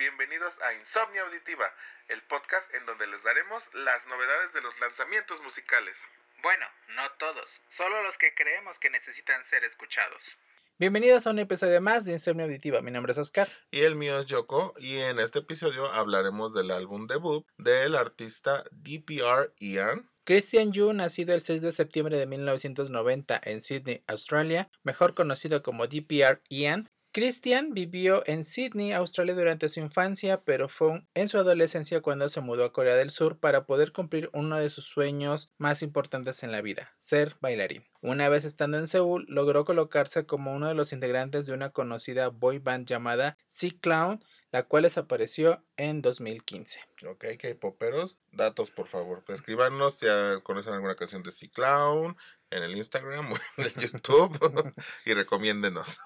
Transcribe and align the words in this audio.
bienvenidos 0.00 0.54
a 0.62 0.72
Insomnia 0.72 1.20
Auditiva, 1.20 1.66
el 2.08 2.22
podcast 2.22 2.64
en 2.74 2.86
donde 2.86 3.06
les 3.06 3.22
daremos 3.22 3.62
las 3.74 4.00
novedades 4.06 4.50
de 4.54 4.62
los 4.62 4.72
lanzamientos 4.80 5.42
musicales. 5.42 5.94
Bueno, 6.42 6.64
no 6.96 7.02
todos, 7.18 7.50
solo 7.76 8.02
los 8.02 8.16
que 8.16 8.34
creemos 8.34 8.78
que 8.78 8.88
necesitan 8.88 9.44
ser 9.50 9.62
escuchados. 9.62 10.38
Bienvenidos 10.78 11.26
a 11.26 11.32
un 11.32 11.38
episodio 11.38 11.82
más 11.82 12.06
de 12.06 12.12
Insomnia 12.12 12.46
Auditiva. 12.46 12.80
Mi 12.80 12.90
nombre 12.90 13.12
es 13.12 13.18
Oscar. 13.18 13.52
Y 13.70 13.80
el 13.80 13.94
mío 13.94 14.18
es 14.20 14.24
Yoko. 14.24 14.72
Y 14.78 14.96
en 15.00 15.20
este 15.20 15.40
episodio 15.40 15.92
hablaremos 15.92 16.54
del 16.54 16.70
álbum 16.70 17.06
debut 17.06 17.46
del 17.58 17.94
artista 17.94 18.64
DPR 18.70 19.52
Ian. 19.58 20.08
Christian 20.24 20.72
Yu, 20.72 20.94
nacido 20.94 21.34
el 21.34 21.42
6 21.42 21.60
de 21.60 21.72
septiembre 21.72 22.16
de 22.16 22.24
1990 22.24 23.38
en 23.44 23.60
Sydney, 23.60 24.02
Australia, 24.06 24.70
mejor 24.82 25.14
conocido 25.14 25.62
como 25.62 25.86
DPR 25.86 26.40
Ian, 26.48 26.88
Christian 27.12 27.74
vivió 27.74 28.22
en 28.26 28.44
Sydney, 28.44 28.92
Australia 28.92 29.34
durante 29.34 29.68
su 29.68 29.80
infancia, 29.80 30.40
pero 30.44 30.68
fue 30.68 31.02
en 31.14 31.26
su 31.26 31.38
adolescencia 31.38 32.02
cuando 32.02 32.28
se 32.28 32.40
mudó 32.40 32.64
a 32.64 32.72
Corea 32.72 32.94
del 32.94 33.10
Sur 33.10 33.38
para 33.38 33.66
poder 33.66 33.90
cumplir 33.92 34.30
uno 34.32 34.56
de 34.56 34.70
sus 34.70 34.84
sueños 34.84 35.50
más 35.58 35.82
importantes 35.82 36.44
en 36.44 36.52
la 36.52 36.60
vida, 36.60 36.94
ser 37.00 37.34
bailarín. 37.40 37.84
Una 38.00 38.28
vez 38.28 38.44
estando 38.44 38.78
en 38.78 38.86
Seúl, 38.86 39.26
logró 39.28 39.64
colocarse 39.64 40.24
como 40.24 40.54
uno 40.54 40.68
de 40.68 40.74
los 40.74 40.92
integrantes 40.92 41.46
de 41.46 41.52
una 41.52 41.70
conocida 41.70 42.28
boy 42.28 42.58
band 42.58 42.86
llamada 42.86 43.36
Sea 43.48 43.72
Clown, 43.80 44.24
la 44.52 44.62
cual 44.62 44.84
desapareció 44.84 45.64
en 45.76 46.02
2015. 46.02 46.80
Ok, 47.08 47.24
K-Poperos, 47.40 48.18
datos 48.30 48.70
por 48.70 48.86
favor. 48.86 49.24
Escribanos 49.26 49.94
si 49.94 50.06
conocen 50.44 50.74
alguna 50.74 50.94
canción 50.94 51.24
de 51.24 51.32
Sea 51.32 51.50
Clown, 51.52 52.16
en 52.50 52.62
el 52.62 52.76
Instagram 52.76 53.32
o 53.32 53.36
en 53.56 53.64
el 53.64 53.74
YouTube 53.80 54.74
y 55.06 55.14
recomiéndenos. 55.14 55.98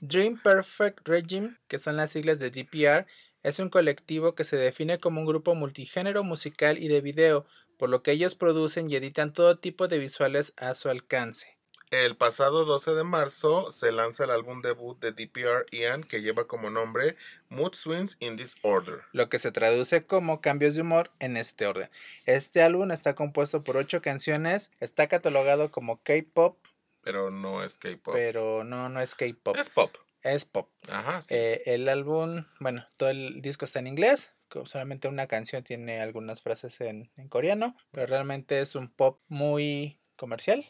Dream 0.00 0.40
Perfect 0.42 1.06
Regime, 1.06 1.56
que 1.68 1.78
son 1.78 1.96
las 1.96 2.12
siglas 2.12 2.38
de 2.38 2.50
DPR, 2.50 3.06
es 3.42 3.58
un 3.58 3.68
colectivo 3.68 4.34
que 4.34 4.44
se 4.44 4.56
define 4.56 4.98
como 4.98 5.20
un 5.20 5.26
grupo 5.26 5.54
multigénero 5.54 6.24
musical 6.24 6.78
y 6.78 6.88
de 6.88 7.00
video, 7.00 7.46
por 7.76 7.88
lo 7.88 8.02
que 8.02 8.12
ellos 8.12 8.34
producen 8.34 8.90
y 8.90 8.96
editan 8.96 9.32
todo 9.32 9.58
tipo 9.58 9.88
de 9.88 9.98
visuales 9.98 10.52
a 10.56 10.74
su 10.74 10.88
alcance. 10.88 11.58
El 11.90 12.16
pasado 12.16 12.66
12 12.66 12.90
de 12.90 13.04
marzo 13.04 13.70
se 13.70 13.92
lanza 13.92 14.24
el 14.24 14.30
álbum 14.30 14.60
debut 14.60 15.00
de 15.00 15.12
DPR 15.12 15.64
Ian 15.70 16.02
que 16.02 16.20
lleva 16.20 16.46
como 16.46 16.68
nombre 16.68 17.16
Mood 17.48 17.72
Swings 17.72 18.18
in 18.20 18.36
This 18.36 18.56
Order. 18.60 19.04
Lo 19.12 19.30
que 19.30 19.38
se 19.38 19.52
traduce 19.52 20.04
como 20.04 20.42
cambios 20.42 20.74
de 20.74 20.82
humor 20.82 21.12
en 21.18 21.38
este 21.38 21.66
orden. 21.66 21.88
Este 22.26 22.60
álbum 22.60 22.90
está 22.90 23.14
compuesto 23.14 23.64
por 23.64 23.78
ocho 23.78 24.02
canciones, 24.02 24.70
está 24.80 25.06
catalogado 25.06 25.70
como 25.70 26.02
K-pop. 26.02 26.58
Pero 27.08 27.30
no 27.30 27.64
es 27.64 27.78
K-pop. 27.78 28.12
Pero 28.12 28.64
no, 28.64 28.90
no 28.90 29.00
es 29.00 29.14
K-pop. 29.14 29.56
Es 29.56 29.70
pop. 29.70 29.96
Es 30.22 30.44
pop. 30.44 30.68
Ajá, 30.90 31.22
sí. 31.22 31.34
Eh, 31.34 31.62
el 31.64 31.88
álbum, 31.88 32.44
bueno, 32.60 32.86
todo 32.98 33.08
el 33.08 33.40
disco 33.40 33.64
está 33.64 33.78
en 33.78 33.86
inglés. 33.86 34.34
Solamente 34.66 35.08
una 35.08 35.26
canción 35.26 35.64
tiene 35.64 36.02
algunas 36.02 36.42
frases 36.42 36.78
en, 36.82 37.10
en 37.16 37.28
coreano, 37.28 37.74
pero 37.92 38.06
realmente 38.06 38.60
es 38.60 38.74
un 38.74 38.88
pop 38.90 39.20
muy 39.28 39.98
comercial 40.16 40.66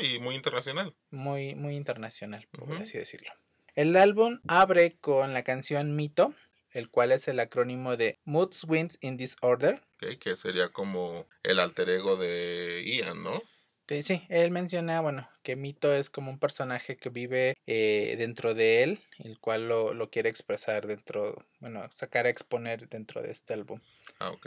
y 0.00 0.18
muy 0.18 0.34
internacional. 0.34 0.94
Muy, 1.10 1.54
muy 1.54 1.76
internacional, 1.76 2.48
por 2.52 2.74
así 2.76 2.96
decirlo. 2.96 3.30
El 3.74 3.96
álbum 3.96 4.40
abre 4.48 4.96
con 4.98 5.34
la 5.34 5.44
canción 5.44 5.94
Mito, 5.94 6.32
el 6.70 6.88
cual 6.88 7.12
es 7.12 7.28
el 7.28 7.38
acrónimo 7.38 7.98
de 7.98 8.18
Mood 8.24 8.52
Swings 8.52 8.96
in 9.02 9.18
Disorder. 9.18 9.82
Okay, 9.96 10.16
que 10.16 10.36
sería 10.36 10.70
como 10.70 11.26
el 11.42 11.60
alter 11.60 11.90
ego 11.90 12.16
de 12.16 12.82
Ian, 12.86 13.22
¿no? 13.22 13.42
Sí, 13.88 14.26
él 14.28 14.50
menciona, 14.50 15.00
bueno, 15.00 15.28
que 15.42 15.54
Mito 15.54 15.92
es 15.92 16.10
como 16.10 16.30
un 16.30 16.38
personaje 16.38 16.96
que 16.96 17.08
vive 17.08 17.54
eh, 17.66 18.16
dentro 18.18 18.54
de 18.54 18.82
él, 18.82 19.00
el 19.18 19.38
cual 19.38 19.68
lo, 19.68 19.94
lo, 19.94 20.10
quiere 20.10 20.28
expresar 20.28 20.86
dentro, 20.86 21.46
bueno, 21.60 21.88
sacar 21.92 22.26
a 22.26 22.30
exponer 22.30 22.88
dentro 22.88 23.22
de 23.22 23.30
este 23.30 23.54
álbum. 23.54 23.80
Ah, 24.18 24.30
ok. 24.30 24.46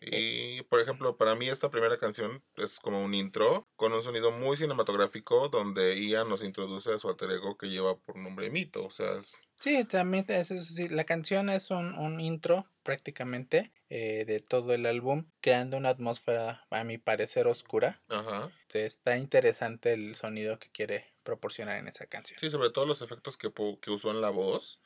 Y 0.00 0.62
por 0.64 0.80
ejemplo, 0.80 1.16
para 1.16 1.34
mí 1.34 1.48
esta 1.48 1.70
primera 1.70 1.98
canción 1.98 2.42
es 2.56 2.78
como 2.80 3.02
un 3.02 3.14
intro 3.14 3.68
con 3.76 3.92
un 3.92 4.02
sonido 4.02 4.32
muy 4.32 4.56
cinematográfico 4.56 5.48
donde 5.48 5.98
Ian 5.98 6.28
nos 6.28 6.42
introduce 6.42 6.92
a 6.92 6.98
su 6.98 7.08
alter 7.08 7.30
ego 7.30 7.56
que 7.56 7.68
lleva 7.68 7.96
por 7.98 8.16
nombre 8.16 8.50
Mito. 8.50 8.84
O 8.84 8.90
sea, 8.90 9.18
es... 9.18 9.42
Sí, 9.60 9.84
también 9.84 10.26
es, 10.28 10.90
la 10.90 11.04
canción 11.04 11.48
es 11.48 11.70
un, 11.70 11.96
un 11.96 12.20
intro 12.20 12.66
prácticamente 12.84 13.72
eh, 13.88 14.24
de 14.26 14.38
todo 14.38 14.72
el 14.72 14.86
álbum, 14.86 15.26
creando 15.40 15.76
una 15.76 15.88
atmósfera 15.88 16.66
a 16.70 16.84
mi 16.84 16.98
parecer 16.98 17.48
oscura. 17.48 18.02
Ajá. 18.08 18.50
Está 18.72 19.16
interesante 19.18 19.92
el 19.92 20.14
sonido 20.14 20.58
que 20.58 20.70
quiere 20.70 21.14
proporcionar 21.24 21.78
en 21.78 21.88
esa 21.88 22.06
canción. 22.06 22.38
Sí, 22.38 22.50
sobre 22.50 22.70
todo 22.70 22.86
los 22.86 23.02
efectos 23.02 23.36
que, 23.36 23.52
que 23.80 23.90
usó 23.90 24.10
en 24.10 24.20
la 24.20 24.30
voz. 24.30 24.80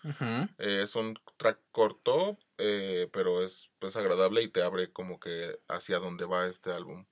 Eh, 0.59 0.83
es 0.85 0.95
un 0.95 1.19
track 1.37 1.59
corto, 1.73 2.39
eh, 2.57 3.09
pero 3.13 3.45
es 3.45 3.71
pues, 3.79 3.97
agradable 3.97 4.43
y 4.43 4.49
te 4.49 4.63
abre 4.63 4.93
como 4.93 5.21
que 5.21 5.59
hacia 5.69 5.99
dónde 5.99 6.25
va 6.25 6.47
este 6.47 6.71
álbum. 6.71 7.07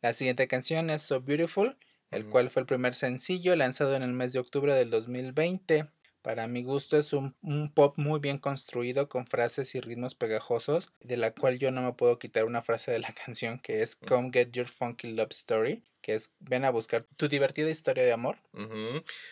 La 0.00 0.12
siguiente 0.12 0.48
canción 0.48 0.90
es 0.90 1.02
So 1.02 1.20
Beautiful, 1.20 1.76
el 2.10 2.26
cual 2.28 2.50
fue 2.50 2.60
el 2.60 2.66
primer 2.66 2.94
sencillo 2.94 3.56
lanzado 3.56 3.96
en 3.96 4.02
el 4.02 4.12
mes 4.12 4.32
de 4.32 4.38
octubre 4.38 4.74
del 4.74 4.90
2020. 4.90 5.88
Para 6.22 6.46
mi 6.46 6.62
gusto 6.62 6.96
es 6.96 7.12
un, 7.12 7.34
pop 7.74 7.98
muy 7.98 8.20
bien 8.20 8.38
construido 8.38 9.08
con 9.08 9.26
frases 9.26 9.74
y 9.74 9.80
ritmos 9.80 10.14
pegajosos, 10.14 10.90
de 11.00 11.16
la 11.16 11.32
cual 11.32 11.58
yo 11.58 11.72
no 11.72 11.82
me 11.82 11.92
puedo 11.94 12.20
quitar 12.20 12.44
una 12.44 12.62
frase 12.62 12.92
de 12.92 13.00
la 13.00 13.12
canción 13.26 13.58
que 13.58 13.82
es 13.82 13.96
Come 13.96 14.30
Get 14.32 14.52
Your 14.52 14.68
Funky 14.68 15.12
Love 15.12 15.32
Story, 15.32 15.82
que 16.00 16.14
es 16.14 16.30
ven 16.38 16.64
a 16.64 16.70
buscar 16.70 17.06
tu 17.16 17.28
divertida 17.28 17.70
historia 17.70 18.04
de 18.04 18.12
amor. 18.12 18.38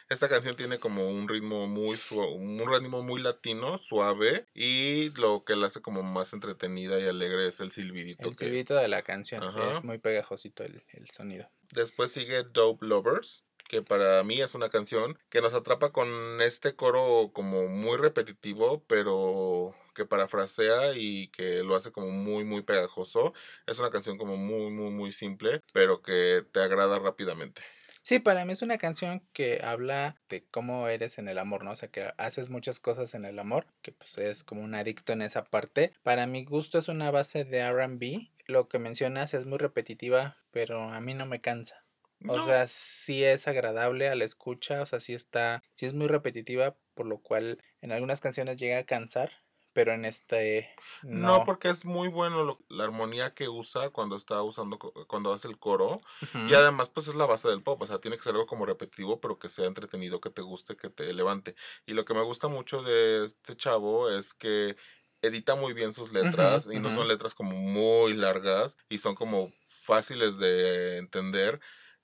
Esta 0.09 0.29
canción 0.29 0.57
tiene 0.57 0.79
como 0.79 1.09
un 1.09 1.29
ritmo 1.29 1.69
muy 1.69 1.99
un 2.11 2.59
ritmo 2.69 3.03
muy 3.03 3.23
latino, 3.23 3.79
suave 3.79 4.47
y 4.53 5.11
lo 5.11 5.45
que 5.45 5.55
la 5.55 5.69
hace 5.69 5.81
como 5.81 6.03
más 6.03 6.33
entretenida 6.33 6.99
y 6.99 7.07
alegre 7.07 7.49
es 7.49 7.61
el 7.61 7.71
silbidito. 7.71 8.29
El 8.29 8.35
silbidito 8.35 8.75
de 8.75 8.89
la 8.89 9.03
canción, 9.03 9.45
es 9.45 9.85
muy 9.85 9.99
pegajosito 9.99 10.65
el, 10.65 10.83
el 10.89 11.09
sonido. 11.11 11.49
Después 11.73 12.11
sigue 12.11 12.43
Dope 12.43 12.87
Lovers 12.87 13.45
que 13.71 13.83
para 13.83 14.25
mí 14.25 14.41
es 14.41 14.57
una 14.57 14.69
canción 14.69 15.17
que 15.29 15.41
nos 15.41 15.55
atrapa 15.55 15.93
con 15.93 16.43
este 16.43 16.75
coro 16.75 17.31
como 17.33 17.69
muy 17.69 17.99
repetitivo, 17.99 18.83
pero 18.89 19.77
que 19.95 20.05
parafrasea 20.05 20.97
y 20.97 21.29
que 21.29 21.63
lo 21.63 21.77
hace 21.77 21.93
como 21.93 22.11
muy 22.11 22.43
muy 22.45 22.63
pegajoso. 22.63 23.33
Es 23.69 23.79
una 23.79 23.91
canción 23.91 24.19
como 24.19 24.37
muy 24.37 24.73
muy 24.73 24.91
muy 24.91 25.13
simple, 25.13 25.63
pero 25.73 26.03
que 26.03 26.45
te 26.53 26.59
agrada 26.61 26.99
rápidamente. 26.99 27.63
Sí, 28.03 28.19
para 28.19 28.45
mí 28.45 28.55
es 28.55 28.63
una 28.63 28.77
canción 28.77 29.23
que 29.33 29.61
habla 29.63 30.17
de 30.29 30.45
cómo 30.51 30.89
eres 30.89 31.19
en 31.19 31.29
el 31.29 31.39
amor, 31.39 31.63
¿no? 31.63 31.71
O 31.71 31.77
sea, 31.77 31.91
que 31.91 32.13
haces 32.19 32.51
muchas 32.51 32.81
cosas 32.81 33.15
en 33.15 33.25
el 33.25 33.39
amor, 33.39 33.67
que 33.83 33.93
pues 33.93 34.19
es 34.19 34.43
como 34.43 34.63
un 34.63 34.75
adicto 34.75 35.13
en 35.13 35.23
esa 35.23 35.45
parte. 35.45 35.93
Para 36.03 36.27
mi 36.27 36.45
gusto 36.45 36.81
es 36.81 36.89
una 36.89 37.13
base 37.13 37.45
de 37.45 37.59
RB. 37.59 38.31
Lo 38.47 38.69
que 38.69 38.81
mencionas 38.81 39.33
es 39.33 39.47
muy 39.47 39.59
repetitiva, 39.59 40.39
pero 40.51 40.83
a 40.83 41.01
mí 41.01 41.15
no 41.15 41.27
me 41.27 41.41
cansa. 41.41 41.85
O 42.29 42.45
sea, 42.45 42.67
sí 42.69 43.25
es 43.25 43.49
agradable 43.49 44.09
a 44.09 44.15
la 44.15 44.25
escucha, 44.25 44.83
o 44.83 44.87
sea, 44.87 45.01
sí 45.01 45.15
está, 45.15 45.63
sí 45.75 45.87
es 45.87 45.95
muy 45.95 46.07
repetitiva, 46.07 46.77
por 46.95 47.07
lo 47.07 47.19
cual 47.19 47.63
en 47.81 47.93
algunas 47.93 48.21
canciones 48.21 48.59
llega 48.59 48.79
a 48.79 48.85
cansar, 48.85 49.33
pero 49.73 49.95
en 49.95 50.05
este 50.05 50.69
no. 51.03 51.39
no 51.39 51.45
porque 51.45 51.71
es 51.71 51.85
muy 51.85 52.09
bueno 52.09 52.59
la 52.69 52.85
armonía 52.85 53.35
que 53.35 53.49
usa 53.49 53.91
cuando 53.91 54.17
está 54.17 54.43
usando, 54.43 54.79
cuando 54.79 55.33
hace 55.33 55.49
el 55.49 55.59
coro, 55.59 56.01
y 56.49 56.55
además 56.55 56.91
pues 56.91 57.09
es 57.09 57.15
la 57.15 57.27
base 57.27 57.49
del 57.49 57.63
pop, 57.63 57.81
o 57.81 57.87
sea, 57.87 58.01
tiene 58.01 58.17
que 58.17 58.25
ser 58.25 58.33
algo 58.33 58.47
como 58.47 58.67
repetitivo, 58.67 59.21
pero 59.21 59.39
que 59.39 59.49
sea 59.49 59.67
entretenido, 59.67 60.21
que 60.21 60.31
te 60.31 60.43
guste, 60.43 60.77
que 60.77 60.91
te 60.91 61.13
levante. 61.15 61.55
Y 61.87 61.95
lo 61.95 62.05
que 62.05 62.15
me 62.15 62.23
gusta 62.23 62.49
mucho 62.49 62.83
de 62.83 63.25
este 63.25 63.57
chavo 63.57 64.11
es 64.11 64.35
que 64.35 64.77
edita 65.23 65.55
muy 65.55 65.73
bien 65.73 65.93
sus 65.93 66.13
letras, 66.13 66.69
y 66.71 66.81
no 66.81 66.95
son 66.95 67.09
letras 67.09 67.35
como 67.35 67.53
muy 67.53 68.15
largas, 68.15 68.77
y 68.89 68.99
son 68.99 69.15
como 69.15 69.53
fáciles 69.69 70.39
de 70.39 70.99
entender 70.99 71.61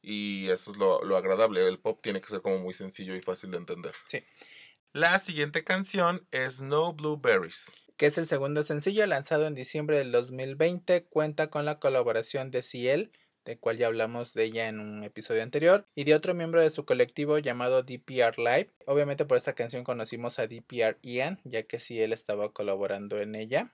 y 0.07 0.49
eso 0.51 0.71
es 0.71 0.77
lo, 0.79 1.17
agradable. 1.17 1.67
El 1.67 1.81
pop 1.81 1.99
tiene 2.01 2.21
que 2.21 2.29
ser 2.29 2.41
como 2.41 2.59
muy 2.59 2.75
sencillo 2.75 3.17
y 3.17 3.21
fácil 3.21 3.51
de 3.51 3.57
entender. 3.57 3.93
Sí. 4.07 4.23
La 4.93 5.19
siguiente 5.19 5.65
canción 5.65 6.25
es 6.31 6.63
No 6.63 6.93
Blueberries. 6.93 7.75
Que 7.97 8.07
es 8.07 8.17
el 8.17 8.29
segundo 8.29 8.63
sencillo 8.63 9.05
lanzado 9.09 9.49
en 9.49 9.57
diciembre 9.57 9.99
del 9.99 10.13
2020. 10.13 11.07
Cuenta 11.07 11.49
con 11.51 11.65
la 11.65 11.81
colaboración 11.81 12.53
de 12.53 12.63
Ciel, 12.63 13.11
de 13.45 13.59
cual 13.59 13.79
ya 13.79 13.89
hablamos 13.89 14.33
de 14.33 14.45
ella 14.45 14.69
en 14.69 14.79
un 14.79 15.03
episodio 15.03 15.43
anterior, 15.43 15.89
y 15.97 16.05
de 16.05 16.15
otro 16.15 16.35
miembro 16.35 16.63
de 16.63 16.71
su 16.71 16.85
colectivo 16.85 17.39
llamado 17.39 17.83
DPR 17.83 18.39
Live. 18.39 18.71
Obviamente 18.87 19.25
por 19.25 19.37
esta 19.37 19.55
canción 19.55 19.83
conocimos 19.83 20.39
a 20.39 20.47
DPR 20.47 20.99
Ian, 21.03 21.41
ya 21.43 21.65
que 21.65 21.81
Ciel 21.81 22.13
estaba 22.13 22.53
colaborando 22.53 23.19
en 23.19 23.35
ella. 23.35 23.73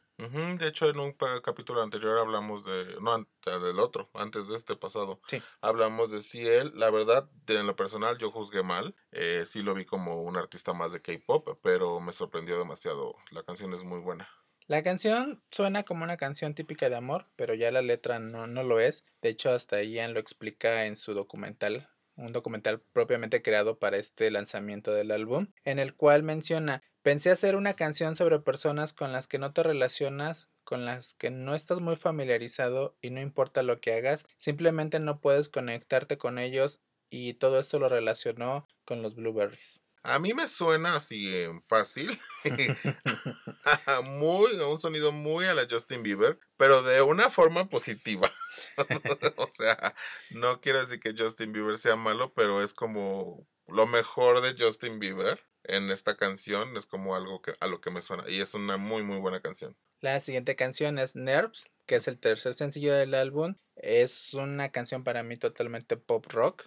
De 0.59 0.69
hecho, 0.69 0.89
en 0.89 1.01
un 1.01 1.13
capítulo 1.43 1.83
anterior 1.83 2.19
hablamos 2.19 2.65
de, 2.65 2.97
no, 3.01 3.27
del 3.45 3.79
otro, 3.81 4.11
antes 4.15 4.47
de 4.49 4.57
este 4.57 4.77
pasado, 4.77 5.21
sí. 5.27 5.43
hablamos 5.61 6.11
de 6.11 6.21
si 6.21 6.47
él, 6.47 6.73
la 6.75 6.91
verdad, 6.91 7.29
en 7.49 7.67
lo 7.67 7.75
personal 7.75 8.19
yo 8.19 8.31
juzgué 8.31 8.63
mal, 8.63 8.95
eh, 9.11 9.45
sí 9.47 9.63
lo 9.63 9.75
vi 9.75 9.85
como 9.85 10.23
un 10.23 10.37
artista 10.37 10.73
más 10.73 10.93
de 10.93 11.03
K-Pop, 11.03 11.59
pero 11.63 12.01
me 12.01 12.13
sorprendió 12.13 12.59
demasiado, 12.59 13.17
la 13.31 13.43
canción 13.43 13.75
es 13.75 13.85
muy 13.85 14.01
buena. 14.01 14.29
La 14.69 14.85
canción 14.85 15.43
suena 15.51 15.83
como 15.83 16.05
una 16.05 16.17
canción 16.17 16.55
típica 16.55 16.89
de 16.89 16.97
amor, 16.97 17.27
pero 17.35 17.55
ya 17.55 17.73
la 17.73 17.83
letra 17.83 18.21
no, 18.21 18.47
no 18.47 18.63
lo 18.63 18.79
es, 18.79 19.05
de 19.23 19.31
hecho 19.31 19.51
hasta 19.51 19.83
Ian 19.83 20.15
lo 20.15 20.21
explica 20.21 20.87
en 20.87 20.97
su 20.97 21.15
documental 21.15 21.89
un 22.17 22.33
documental 22.33 22.81
propiamente 22.93 23.43
creado 23.43 23.79
para 23.79 23.97
este 23.97 24.31
lanzamiento 24.31 24.93
del 24.93 25.11
álbum, 25.11 25.49
en 25.65 25.79
el 25.79 25.95
cual 25.95 26.23
menciona, 26.23 26.83
pensé 27.03 27.31
hacer 27.31 27.57
una 27.57 27.75
canción 27.75 28.17
sobre 28.17 28.39
personas 28.39 28.93
con 28.93 29.13
las 29.13 29.27
que 29.29 29.39
no 29.39 29.53
te 29.53 29.63
relacionas, 29.63 30.49
con 30.65 30.85
las 30.85 31.15
que 31.15 31.31
no 31.31 31.55
estás 31.55 31.81
muy 31.81 31.97
familiarizado 31.97 32.97
y 33.03 33.11
no 33.11 33.21
importa 33.21 33.63
lo 33.63 33.81
que 33.81 33.93
hagas, 33.95 34.27
simplemente 34.39 35.01
no 35.01 35.21
puedes 35.21 35.49
conectarte 35.49 36.17
con 36.17 36.39
ellos 36.39 36.81
y 37.11 37.35
todo 37.35 37.59
esto 37.59 37.79
lo 37.79 37.89
relacionó 37.89 38.67
con 38.85 39.03
los 39.03 39.15
blueberries. 39.17 39.83
A 40.05 40.19
mí 40.19 40.35
me 40.35 40.49
suena 40.49 40.97
así 40.97 41.33
en 41.33 41.63
fácil, 41.63 42.21
muy, 44.05 44.53
un 44.55 44.81
sonido 44.81 45.13
muy 45.13 45.45
a 45.45 45.55
la 45.55 45.69
Justin 45.71 46.03
Bieber, 46.03 46.41
pero 46.57 46.83
de 46.83 47.03
una 47.03 47.31
forma 47.31 47.69
positiva. 47.69 48.33
o 49.37 49.49
sea, 49.53 49.95
no 50.31 50.61
quiero 50.61 50.81
decir 50.81 50.99
que 50.99 51.15
Justin 51.17 51.53
Bieber 51.53 51.79
sea 51.79 51.95
malo, 51.95 52.33
pero 52.35 52.63
es 52.63 52.75
como 52.75 53.47
lo 53.69 53.87
mejor 53.87 54.41
de 54.41 54.57
Justin 54.59 54.99
Bieber 54.99 55.41
en 55.65 55.91
esta 55.91 56.17
canción, 56.17 56.77
es 56.77 56.87
como 56.87 57.15
algo 57.15 57.43
que, 57.43 57.55
a 57.61 57.67
lo 57.67 57.81
que 57.81 57.91
me 57.91 58.03
suena, 58.03 58.25
y 58.29 58.41
es 58.41 58.55
una 58.55 58.77
muy, 58.77 59.03
muy 59.03 59.19
buena 59.19 59.41
canción. 59.41 59.77
La 60.01 60.21
siguiente 60.21 60.57
canción 60.57 60.99
es 60.99 61.15
Nerves, 61.15 61.71
que 61.87 61.97
es 61.97 62.09
el 62.09 62.19
tercer 62.19 62.55
sencillo 62.55 62.93
del 62.93 63.15
álbum. 63.15 63.57
Es 63.77 64.35
una 64.35 64.71
canción 64.71 65.05
para 65.05 65.23
mí 65.23 65.37
totalmente 65.37 65.97
pop 65.97 66.27
rock. 66.27 66.67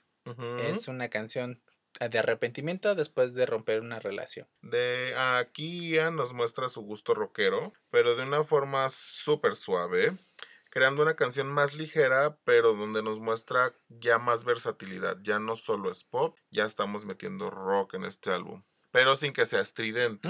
Es 0.59 0.87
una 0.87 1.09
canción 1.09 1.61
de 1.99 2.19
arrepentimiento 2.19 2.95
después 2.95 3.33
de 3.33 3.45
romper 3.45 3.81
una 3.81 3.99
relación. 3.99 4.47
De 4.61 5.13
aquí 5.15 5.91
Ian 5.91 6.15
nos 6.15 6.33
muestra 6.33 6.69
su 6.69 6.81
gusto 6.81 7.13
rockero, 7.13 7.73
pero 7.89 8.15
de 8.15 8.23
una 8.23 8.43
forma 8.43 8.89
súper 8.89 9.55
suave, 9.55 10.17
creando 10.71 11.03
una 11.03 11.15
canción 11.15 11.47
más 11.47 11.73
ligera, 11.73 12.37
pero 12.43 12.73
donde 12.73 13.03
nos 13.03 13.19
muestra 13.19 13.75
ya 13.87 14.17
más 14.17 14.45
versatilidad. 14.45 15.17
Ya 15.21 15.39
no 15.39 15.55
solo 15.55 15.91
es 15.91 16.03
pop, 16.03 16.37
ya 16.51 16.65
estamos 16.65 17.05
metiendo 17.05 17.49
rock 17.49 17.93
en 17.93 18.05
este 18.05 18.31
álbum, 18.31 18.63
pero 18.95 19.17
sin 19.17 19.33
que 19.33 19.45
sea 19.45 19.59
estridente. 19.59 20.29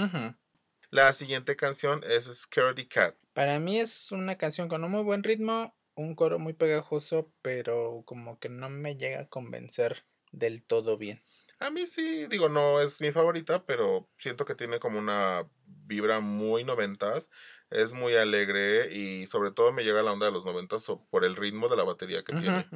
La 0.90 1.12
siguiente 1.12 1.54
canción 1.54 2.02
es 2.04 2.24
Scaredy 2.24 2.88
Cat. 2.88 3.14
Para 3.32 3.60
mí 3.60 3.78
es 3.78 4.10
una 4.10 4.34
canción 4.38 4.66
con 4.66 4.82
un 4.82 4.90
muy 4.90 5.04
buen 5.04 5.22
ritmo, 5.22 5.78
un 5.94 6.16
coro 6.16 6.40
muy 6.40 6.52
pegajoso, 6.52 7.32
pero 7.42 8.02
como 8.06 8.40
que 8.40 8.48
no 8.48 8.68
me 8.68 8.96
llega 8.96 9.20
a 9.20 9.28
convencer 9.28 10.04
del 10.32 10.64
todo 10.64 10.98
bien. 10.98 11.22
A 11.60 11.70
mí 11.70 11.86
sí, 11.86 12.26
digo, 12.26 12.48
no 12.48 12.80
es 12.80 13.00
mi 13.00 13.12
favorita, 13.12 13.64
pero 13.64 14.10
siento 14.18 14.44
que 14.44 14.56
tiene 14.56 14.80
como 14.80 14.98
una 14.98 15.48
vibra 15.64 16.18
muy 16.18 16.64
noventas. 16.64 17.30
Es 17.70 17.92
muy 17.92 18.16
alegre 18.16 18.92
y 18.92 19.28
sobre 19.28 19.52
todo 19.52 19.70
me 19.70 19.84
llega 19.84 20.00
a 20.00 20.02
la 20.02 20.12
onda 20.12 20.26
de 20.26 20.32
los 20.32 20.44
noventas 20.44 20.84
por 21.08 21.24
el 21.24 21.36
ritmo 21.36 21.68
de 21.68 21.76
la 21.76 21.84
batería 21.84 22.24
que 22.24 22.34
tiene. 22.34 22.68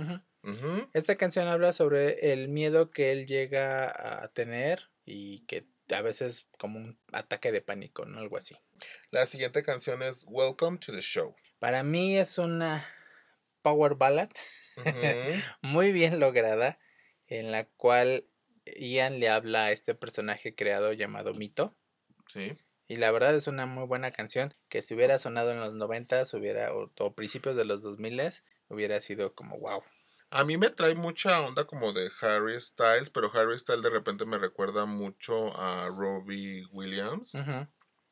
Esta 0.92 1.16
canción 1.16 1.48
habla 1.48 1.72
sobre 1.72 2.32
el 2.32 2.48
miedo 2.48 2.90
que 2.90 3.10
él 3.10 3.26
llega 3.26 4.22
a 4.22 4.28
tener 4.28 4.88
y 5.04 5.40
que 5.46 5.66
a 5.94 6.02
veces 6.02 6.46
como 6.58 6.78
un 6.78 6.98
ataque 7.12 7.52
de 7.52 7.60
pánico, 7.60 8.04
¿no? 8.04 8.18
Algo 8.18 8.36
así. 8.36 8.56
La 9.10 9.26
siguiente 9.26 9.62
canción 9.62 10.02
es 10.02 10.24
Welcome 10.28 10.78
to 10.78 10.92
the 10.92 11.00
Show. 11.00 11.34
Para 11.58 11.82
mí 11.82 12.16
es 12.16 12.38
una 12.38 12.86
power 13.62 13.94
ballad 13.94 14.30
muy 15.62 15.92
bien 15.92 16.18
lograda 16.20 16.78
en 17.26 17.52
la 17.52 17.64
cual 17.64 18.26
Ian 18.64 19.20
le 19.20 19.28
habla 19.28 19.66
a 19.66 19.72
este 19.72 19.94
personaje 19.94 20.54
creado 20.54 20.92
llamado 20.92 21.34
Mito. 21.34 21.76
Sí. 22.28 22.56
Y 22.88 22.96
la 22.96 23.10
verdad 23.12 23.34
es 23.36 23.46
una 23.46 23.66
muy 23.66 23.86
buena 23.86 24.10
canción 24.10 24.54
que 24.68 24.82
si 24.82 24.94
hubiera 24.94 25.18
sonado 25.18 25.52
en 25.52 25.60
los 25.60 25.74
90 25.74 26.24
hubiera, 26.32 26.74
o, 26.74 27.14
principios 27.14 27.54
de 27.56 27.64
los 27.64 27.82
2000 27.82 28.32
hubiera 28.68 29.00
sido 29.00 29.34
como 29.34 29.58
wow. 29.58 29.82
A 30.30 30.44
mí 30.44 30.56
me 30.56 30.70
trae 30.70 30.94
mucha 30.94 31.40
onda 31.40 31.66
como 31.66 31.92
de 31.92 32.10
Harry 32.20 32.60
Styles, 32.60 33.10
pero 33.10 33.30
Harry 33.34 33.58
Styles 33.58 33.82
de 33.82 33.90
repente 33.90 34.24
me 34.24 34.38
recuerda 34.38 34.86
mucho 34.86 35.56
a 35.60 35.88
Robbie 35.88 36.66
Williams. 36.70 37.36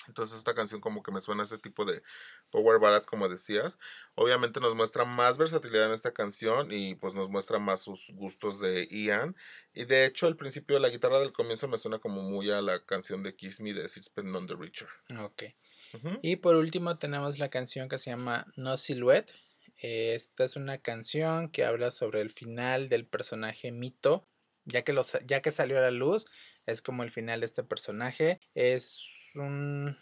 Entonces 0.09 0.39
esta 0.39 0.55
canción 0.55 0.81
como 0.81 1.03
que 1.03 1.13
me 1.13 1.21
suena 1.21 1.43
a 1.43 1.47
ese 1.47 1.59
tipo 1.59 1.85
de 1.85 2.03
power 2.51 2.81
ballad 2.81 3.05
como 3.05 3.29
decías. 3.29 3.79
Obviamente 4.15 4.59
nos 4.59 4.75
muestra 4.75 5.05
más 5.05 5.39
versatilidad 5.39 5.87
en 5.87 5.93
esta 5.93 6.13
canción 6.13 6.73
y 6.73 6.95
pues 6.95 7.15
nos 7.15 7.29
muestra 7.29 7.59
más 7.59 7.83
sus 7.83 8.11
gustos 8.15 8.59
de 8.59 8.89
Ian. 8.91 9.37
Y 9.75 9.85
de 9.85 10.07
hecho 10.07 10.27
el 10.27 10.37
principio 10.37 10.75
de 10.75 10.81
la 10.81 10.89
guitarra 10.89 11.21
del 11.21 11.33
comienzo 11.33 11.69
me 11.69 11.79
suena 11.79 11.99
como 11.99 12.23
muy 12.23 12.51
a 12.51 12.63
la 12.63 12.85
canción 12.85 13.23
de 13.23 13.37
Kiss 13.37 13.61
Me 13.61 13.75
de 13.75 13.89
Sixpence 13.89 14.37
on 14.37 14.47
the 14.47 14.57
Richer. 14.57 14.89
Ok. 15.21 15.45
Y 16.23 16.37
por 16.37 16.57
último 16.57 16.99
tenemos 16.99 17.39
la 17.39 17.49
canción 17.49 17.89
que 17.89 17.99
se 17.99 18.11
llama 18.11 18.47
No 18.57 18.77
Silhouette. 18.77 19.33
Esta 19.79 20.45
es 20.45 20.57
una 20.57 20.79
canción 20.79 21.51
que 21.51 21.65
habla 21.65 21.91
sobre 21.91 22.21
el 22.21 22.31
final 22.31 22.89
del 22.89 23.07
personaje 23.07 23.71
Mito. 23.71 24.29
Ya 24.65 24.83
que, 24.83 24.95
ya 25.25 25.41
que 25.41 25.51
salió 25.51 25.79
a 25.79 25.83
la 25.83 25.91
luz, 25.91 26.27
es 26.67 26.83
como 26.83 27.03
el 27.03 27.11
final 27.11 27.41
de 27.41 27.47
este 27.47 27.63
personaje. 27.63 28.41
Es 28.55 29.03
un... 29.35 29.97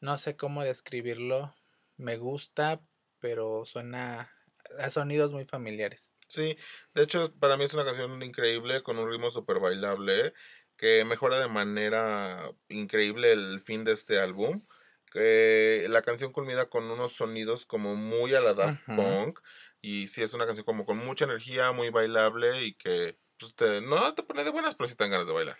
No 0.00 0.18
sé 0.18 0.36
cómo 0.36 0.62
describirlo. 0.62 1.54
Me 1.96 2.16
gusta, 2.16 2.80
pero 3.18 3.64
suena 3.66 4.30
a 4.78 4.90
sonidos 4.90 5.32
muy 5.32 5.44
familiares. 5.44 6.12
Sí, 6.28 6.56
de 6.94 7.02
hecho 7.02 7.34
para 7.38 7.56
mí 7.56 7.64
es 7.64 7.74
una 7.74 7.84
canción 7.84 8.22
increíble 8.22 8.82
con 8.82 8.98
un 8.98 9.10
ritmo 9.10 9.30
súper 9.30 9.60
bailable 9.60 10.32
que 10.78 11.04
mejora 11.04 11.38
de 11.38 11.48
manera 11.48 12.50
increíble 12.68 13.32
el 13.32 13.60
fin 13.60 13.84
de 13.84 13.92
este 13.92 14.18
álbum. 14.18 14.64
Que 15.12 15.86
la 15.90 16.02
canción 16.02 16.32
culmina 16.32 16.66
con 16.66 16.90
unos 16.90 17.12
sonidos 17.12 17.66
como 17.66 17.96
muy 17.96 18.34
a 18.34 18.40
la 18.40 18.54
Daft 18.54 18.84
Punk 18.86 19.40
y 19.80 20.08
sí 20.08 20.22
es 20.22 20.32
una 20.32 20.46
canción 20.46 20.64
como 20.64 20.86
con 20.86 20.96
mucha 20.98 21.24
energía, 21.24 21.72
muy 21.72 21.90
bailable 21.90 22.62
y 22.64 22.74
que 22.74 23.18
pues, 23.38 23.54
no 23.82 24.14
te 24.14 24.22
pone 24.22 24.44
de 24.44 24.50
buenas, 24.50 24.74
pero 24.74 24.88
sí 24.88 24.94
te 24.94 25.04
dan 25.04 25.10
ganas 25.10 25.26
de 25.26 25.32
bailar. 25.32 25.56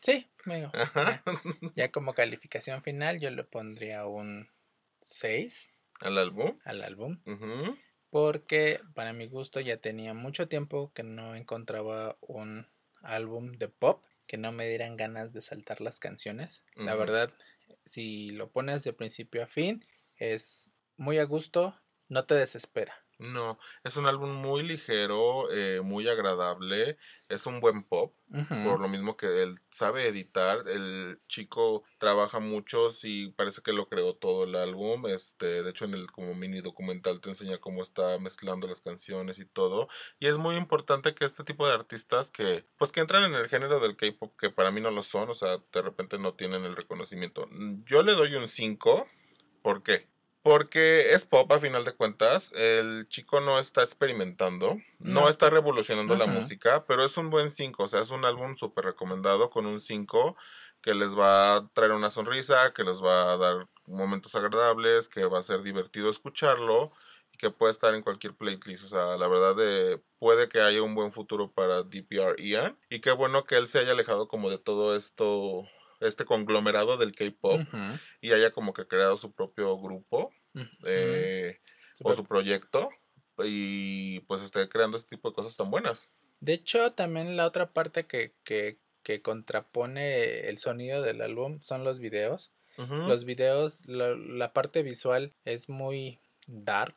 Sí, 0.00 0.30
me 0.44 0.70
ya, 1.74 1.90
como 1.90 2.14
calificación 2.14 2.82
final 2.82 3.18
yo 3.20 3.30
le 3.30 3.42
pondría 3.42 4.06
un 4.06 4.50
6. 5.02 5.72
¿Al 6.00 6.18
álbum? 6.18 6.58
Al 6.64 6.82
álbum. 6.82 7.20
Porque 8.10 8.80
para 8.94 9.12
mi 9.12 9.26
gusto 9.26 9.60
ya 9.60 9.78
tenía 9.78 10.14
mucho 10.14 10.46
tiempo 10.46 10.92
que 10.92 11.02
no 11.02 11.34
encontraba 11.34 12.16
un 12.20 12.66
álbum 13.02 13.52
de 13.52 13.68
pop 13.68 14.04
que 14.26 14.36
no 14.36 14.52
me 14.52 14.68
dieran 14.68 14.96
ganas 14.96 15.32
de 15.32 15.42
saltar 15.42 15.80
las 15.80 15.98
canciones. 15.98 16.62
La 16.76 16.94
verdad, 16.94 17.32
si 17.84 18.30
lo 18.32 18.50
pones 18.50 18.84
de 18.84 18.92
principio 18.92 19.44
a 19.44 19.46
fin, 19.46 19.84
es 20.16 20.72
muy 20.96 21.18
a 21.18 21.24
gusto, 21.24 21.80
no 22.08 22.26
te 22.26 22.34
desespera. 22.34 23.03
No, 23.18 23.58
es 23.84 23.96
un 23.96 24.06
álbum 24.06 24.30
muy 24.34 24.64
ligero, 24.64 25.50
eh, 25.52 25.80
muy 25.82 26.08
agradable, 26.08 26.98
es 27.28 27.46
un 27.46 27.60
buen 27.60 27.84
pop, 27.84 28.14
por 28.64 28.80
lo 28.80 28.88
mismo 28.88 29.16
que 29.16 29.42
él 29.42 29.60
sabe 29.70 30.08
editar, 30.08 30.68
el 30.68 31.20
chico 31.28 31.84
trabaja 31.98 32.40
mucho, 32.40 32.88
y 33.04 33.30
parece 33.30 33.62
que 33.62 33.72
lo 33.72 33.88
creó 33.88 34.16
todo 34.16 34.44
el 34.44 34.56
álbum, 34.56 35.06
este, 35.06 35.62
de 35.62 35.70
hecho 35.70 35.84
en 35.84 35.94
el 35.94 36.10
como 36.10 36.34
mini 36.34 36.60
documental 36.60 37.20
te 37.20 37.28
enseña 37.28 37.58
cómo 37.58 37.82
está 37.82 38.18
mezclando 38.18 38.66
las 38.66 38.80
canciones 38.80 39.38
y 39.38 39.46
todo, 39.46 39.88
y 40.18 40.26
es 40.26 40.36
muy 40.36 40.56
importante 40.56 41.14
que 41.14 41.24
este 41.24 41.44
tipo 41.44 41.68
de 41.68 41.74
artistas 41.74 42.32
que, 42.32 42.66
pues 42.76 42.90
que 42.90 43.00
entran 43.00 43.22
en 43.24 43.34
el 43.34 43.48
género 43.48 43.78
del 43.78 43.96
K-pop, 43.96 44.36
que 44.36 44.50
para 44.50 44.72
mí 44.72 44.80
no 44.80 44.90
lo 44.90 45.04
son, 45.04 45.30
o 45.30 45.34
sea, 45.34 45.58
de 45.72 45.82
repente 45.82 46.18
no 46.18 46.34
tienen 46.34 46.64
el 46.64 46.74
reconocimiento, 46.74 47.48
yo 47.86 48.02
le 48.02 48.14
doy 48.14 48.34
un 48.34 48.48
5, 48.48 49.06
¿por 49.62 49.84
qué? 49.84 50.13
Porque 50.44 51.14
es 51.14 51.24
pop 51.24 51.50
a 51.52 51.58
final 51.58 51.86
de 51.86 51.94
cuentas, 51.94 52.52
el 52.52 53.08
chico 53.08 53.40
no 53.40 53.58
está 53.58 53.82
experimentando, 53.82 54.76
no, 54.98 55.30
está 55.30 55.48
revolucionando 55.48 56.16
la 56.16 56.26
música, 56.26 56.84
pero 56.86 57.02
es 57.02 57.16
un 57.16 57.30
buen 57.30 57.50
5, 57.50 57.82
o 57.82 57.88
sea, 57.88 58.02
es 58.02 58.10
un 58.10 58.26
álbum 58.26 58.54
súper 58.54 58.84
recomendado 58.84 59.48
con 59.48 59.64
un 59.64 59.80
5 59.80 60.36
que 60.82 60.92
les 60.92 61.18
va 61.18 61.56
a 61.56 61.68
traer 61.72 61.92
una 61.92 62.10
sonrisa, 62.10 62.74
que 62.74 62.84
les 62.84 63.02
va 63.02 63.32
a 63.32 63.38
dar 63.38 63.68
momentos 63.86 64.34
agradables, 64.34 65.08
que 65.08 65.24
va 65.24 65.38
a 65.38 65.42
ser 65.42 65.62
divertido 65.62 66.10
escucharlo 66.10 66.92
y 67.32 67.38
que 67.38 67.48
puede 67.48 67.72
estar 67.72 67.94
en 67.94 68.02
cualquier 68.02 68.34
playlist. 68.34 68.84
O 68.84 68.88
sea, 68.88 69.16
la 69.16 69.26
verdad 69.26 69.56
de, 69.56 70.02
puede 70.18 70.50
que 70.50 70.60
haya 70.60 70.82
un 70.82 70.94
buen 70.94 71.10
futuro 71.10 71.52
para 71.52 71.84
DPR 71.84 72.36
Ian 72.36 72.78
y 72.90 73.00
qué 73.00 73.12
bueno 73.12 73.44
que 73.44 73.56
él 73.56 73.66
se 73.66 73.78
haya 73.78 73.92
alejado 73.92 74.28
como 74.28 74.50
de 74.50 74.58
todo 74.58 74.94
esto 74.94 75.66
este 76.04 76.24
conglomerado 76.24 76.96
del 76.96 77.14
K-pop 77.14 77.60
y 78.20 78.32
haya 78.32 78.52
como 78.52 78.72
que 78.72 78.86
creado 78.86 79.16
su 79.16 79.32
propio 79.32 79.78
grupo 79.78 80.32
eh, 80.84 81.58
o 82.02 82.12
su 82.14 82.24
proyecto 82.24 82.90
y 83.38 84.20
pues 84.20 84.42
esté 84.42 84.68
creando 84.68 84.96
este 84.96 85.16
tipo 85.16 85.30
de 85.30 85.34
cosas 85.34 85.56
tan 85.56 85.70
buenas. 85.70 86.10
De 86.40 86.52
hecho, 86.52 86.92
también 86.92 87.36
la 87.36 87.46
otra 87.46 87.72
parte 87.72 88.06
que, 88.06 88.34
que, 88.44 88.78
que 89.02 89.22
contrapone 89.22 90.48
el 90.48 90.58
sonido 90.58 91.02
del 91.02 91.22
álbum 91.22 91.60
son 91.60 91.84
los 91.84 91.98
videos. 91.98 92.52
Los 92.76 93.24
videos, 93.24 93.86
la, 93.86 94.52
parte 94.52 94.82
visual 94.82 95.32
es 95.44 95.68
muy 95.68 96.18
dark. 96.48 96.96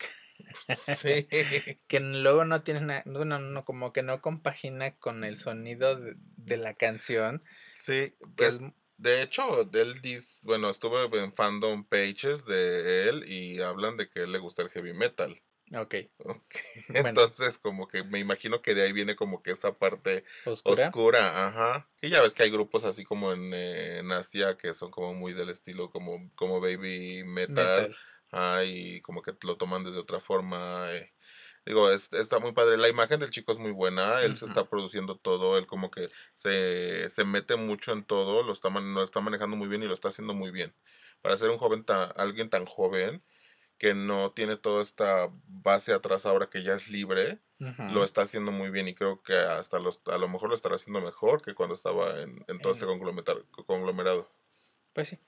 Sí. 0.76 1.28
que 1.88 2.00
luego 2.00 2.46
no 2.46 2.62
tiene 2.62 2.82
nada, 2.82 3.04
no, 3.06 3.26
no, 3.26 3.66
como 3.66 3.94
que 3.94 4.02
no 4.02 4.22
compagina 4.22 4.96
con 4.98 5.24
el 5.24 5.38
sonido 5.38 6.00
de, 6.00 6.58
la 6.58 6.74
canción. 6.74 7.44
Sí, 7.76 8.16
que 8.36 8.48
es 8.48 8.60
de 8.98 9.22
hecho, 9.22 9.70
él 9.72 10.02
dice, 10.02 10.40
bueno, 10.44 10.70
estuve 10.70 11.06
en 11.20 11.34
fandom 11.34 11.84
pages 11.86 12.46
de 12.46 13.08
él 13.08 13.32
y 13.32 13.62
hablan 13.62 13.96
de 13.98 14.10
que 14.10 14.24
él 14.24 14.32
le 14.32 14.40
gusta 14.40 14.64
el 14.64 14.70
heavy 14.70 14.94
metal. 14.94 15.42
Ok. 15.76 15.96
Entonces, 16.90 17.60
como 17.60 17.88
que 17.88 18.04
me 18.04 18.20
imagino 18.20 18.62
que 18.62 18.74
de 18.74 18.84
ahí 18.84 18.94
viene 18.94 19.16
como 19.16 19.44
que 19.44 19.52
esa 19.52 19.78
parte 19.78 20.24
oscura. 20.46 20.88
oscura, 20.88 21.48
ajá. 21.48 21.90
Y 22.02 22.10
ya 22.10 22.22
ves 22.22 22.34
que 22.34 22.44
hay 22.44 22.50
grupos 22.50 22.86
así 22.86 23.04
como 23.04 23.34
en, 23.34 23.54
eh, 23.54 24.00
en 24.00 24.12
Asia 24.12 24.58
que 24.58 24.74
son 24.74 24.92
como 24.92 25.14
muy 25.14 25.34
del 25.34 25.50
estilo 25.50 25.90
como, 25.90 26.32
como 26.36 26.60
baby 26.60 27.24
metal. 27.24 27.96
y 28.66 29.02
como 29.02 29.22
que 29.22 29.34
lo 29.42 29.58
toman 29.58 29.84
desde 29.84 30.00
otra 30.00 30.20
forma. 30.20 30.88
Eh. 30.92 31.14
Digo, 31.68 31.92
está 31.92 32.40
muy 32.40 32.54
padre. 32.54 32.78
La 32.78 32.88
imagen 32.88 33.20
del 33.20 33.30
chico 33.30 33.52
es 33.52 33.58
muy 33.58 33.72
buena. 33.72 34.22
Él 34.22 34.38
se 34.38 34.46
está 34.46 34.70
produciendo 34.70 35.18
todo. 35.18 35.58
Él 35.58 35.68
como 35.68 35.92
que 35.92 36.10
se, 36.34 37.10
se 37.10 37.26
mete 37.26 37.58
mucho 37.58 37.92
en 37.92 38.06
todo. 38.06 38.42
Lo 38.42 38.54
está, 38.54 38.70
lo 38.70 39.04
está 39.04 39.20
manejando 39.20 39.58
muy 39.58 39.68
bien 39.68 39.84
y 39.84 39.86
lo 39.86 39.94
está 39.94 40.08
haciendo 40.08 40.34
muy 40.34 40.50
bien. 40.50 40.74
Para 41.22 41.36
ser 41.36 41.50
un 41.50 41.58
joven, 41.58 41.84
tan, 41.84 42.14
alguien 42.16 42.50
tan 42.50 42.66
joven 42.66 43.22
que 43.78 43.94
no 43.94 44.32
tiene 44.32 44.56
toda 44.56 44.82
esta 44.82 45.30
base 45.46 45.92
atrás 45.92 46.26
ahora 46.26 46.50
que 46.50 46.64
ya 46.64 46.74
es 46.74 46.88
libre, 46.88 47.40
lo 47.60 48.04
está 48.04 48.22
haciendo 48.22 48.52
muy 48.52 48.70
bien 48.70 48.88
y 48.88 48.96
creo 48.96 49.22
que 49.22 49.36
hasta 49.36 49.80
los, 49.80 50.02
a 50.06 50.18
lo 50.18 50.30
mejor 50.30 50.50
lo 50.50 50.56
estará 50.56 50.76
haciendo 50.76 51.02
mejor 51.02 51.42
que 51.42 51.54
cuando 51.54 51.76
estaba 51.76 52.22
en, 52.22 52.46
en 52.48 52.60
todo 52.60 52.72
este 52.72 52.86
conglomerado. 52.86 54.30
Pues 54.94 55.10
sí. 55.10 55.20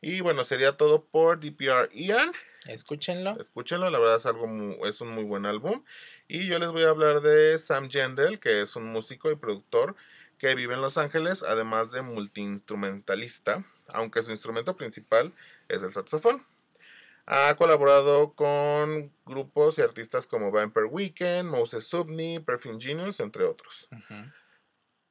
Y 0.00 0.20
bueno, 0.20 0.44
sería 0.44 0.76
todo 0.76 1.04
por 1.04 1.40
DPR 1.40 1.90
Ian. 1.92 2.32
Escúchenlo. 2.66 3.40
Escúchenlo, 3.40 3.90
la 3.90 3.98
verdad 3.98 4.16
es 4.16 4.26
algo 4.26 4.46
es 4.86 5.00
un 5.00 5.08
muy 5.08 5.24
buen 5.24 5.46
álbum. 5.46 5.84
Y 6.28 6.46
yo 6.46 6.58
les 6.58 6.70
voy 6.70 6.82
a 6.82 6.90
hablar 6.90 7.20
de 7.20 7.58
Sam 7.58 7.90
Jendel, 7.90 8.40
que 8.40 8.62
es 8.62 8.76
un 8.76 8.84
músico 8.84 9.30
y 9.30 9.36
productor 9.36 9.96
que 10.38 10.54
vive 10.54 10.74
en 10.74 10.80
Los 10.80 10.98
Ángeles, 10.98 11.42
además 11.42 11.92
de 11.92 12.02
multiinstrumentalista, 12.02 13.64
aunque 13.86 14.22
su 14.22 14.32
instrumento 14.32 14.76
principal 14.76 15.32
es 15.68 15.82
el 15.82 15.92
saxofón. 15.92 16.44
Ha 17.26 17.54
colaborado 17.56 18.32
con 18.34 19.12
grupos 19.24 19.78
y 19.78 19.82
artistas 19.82 20.26
como 20.26 20.50
Vampire 20.50 20.86
Weekend, 20.86 21.48
Moses 21.48 21.86
Subney, 21.86 22.40
Perfume 22.40 22.80
Genius, 22.80 23.20
entre 23.20 23.44
otros. 23.44 23.88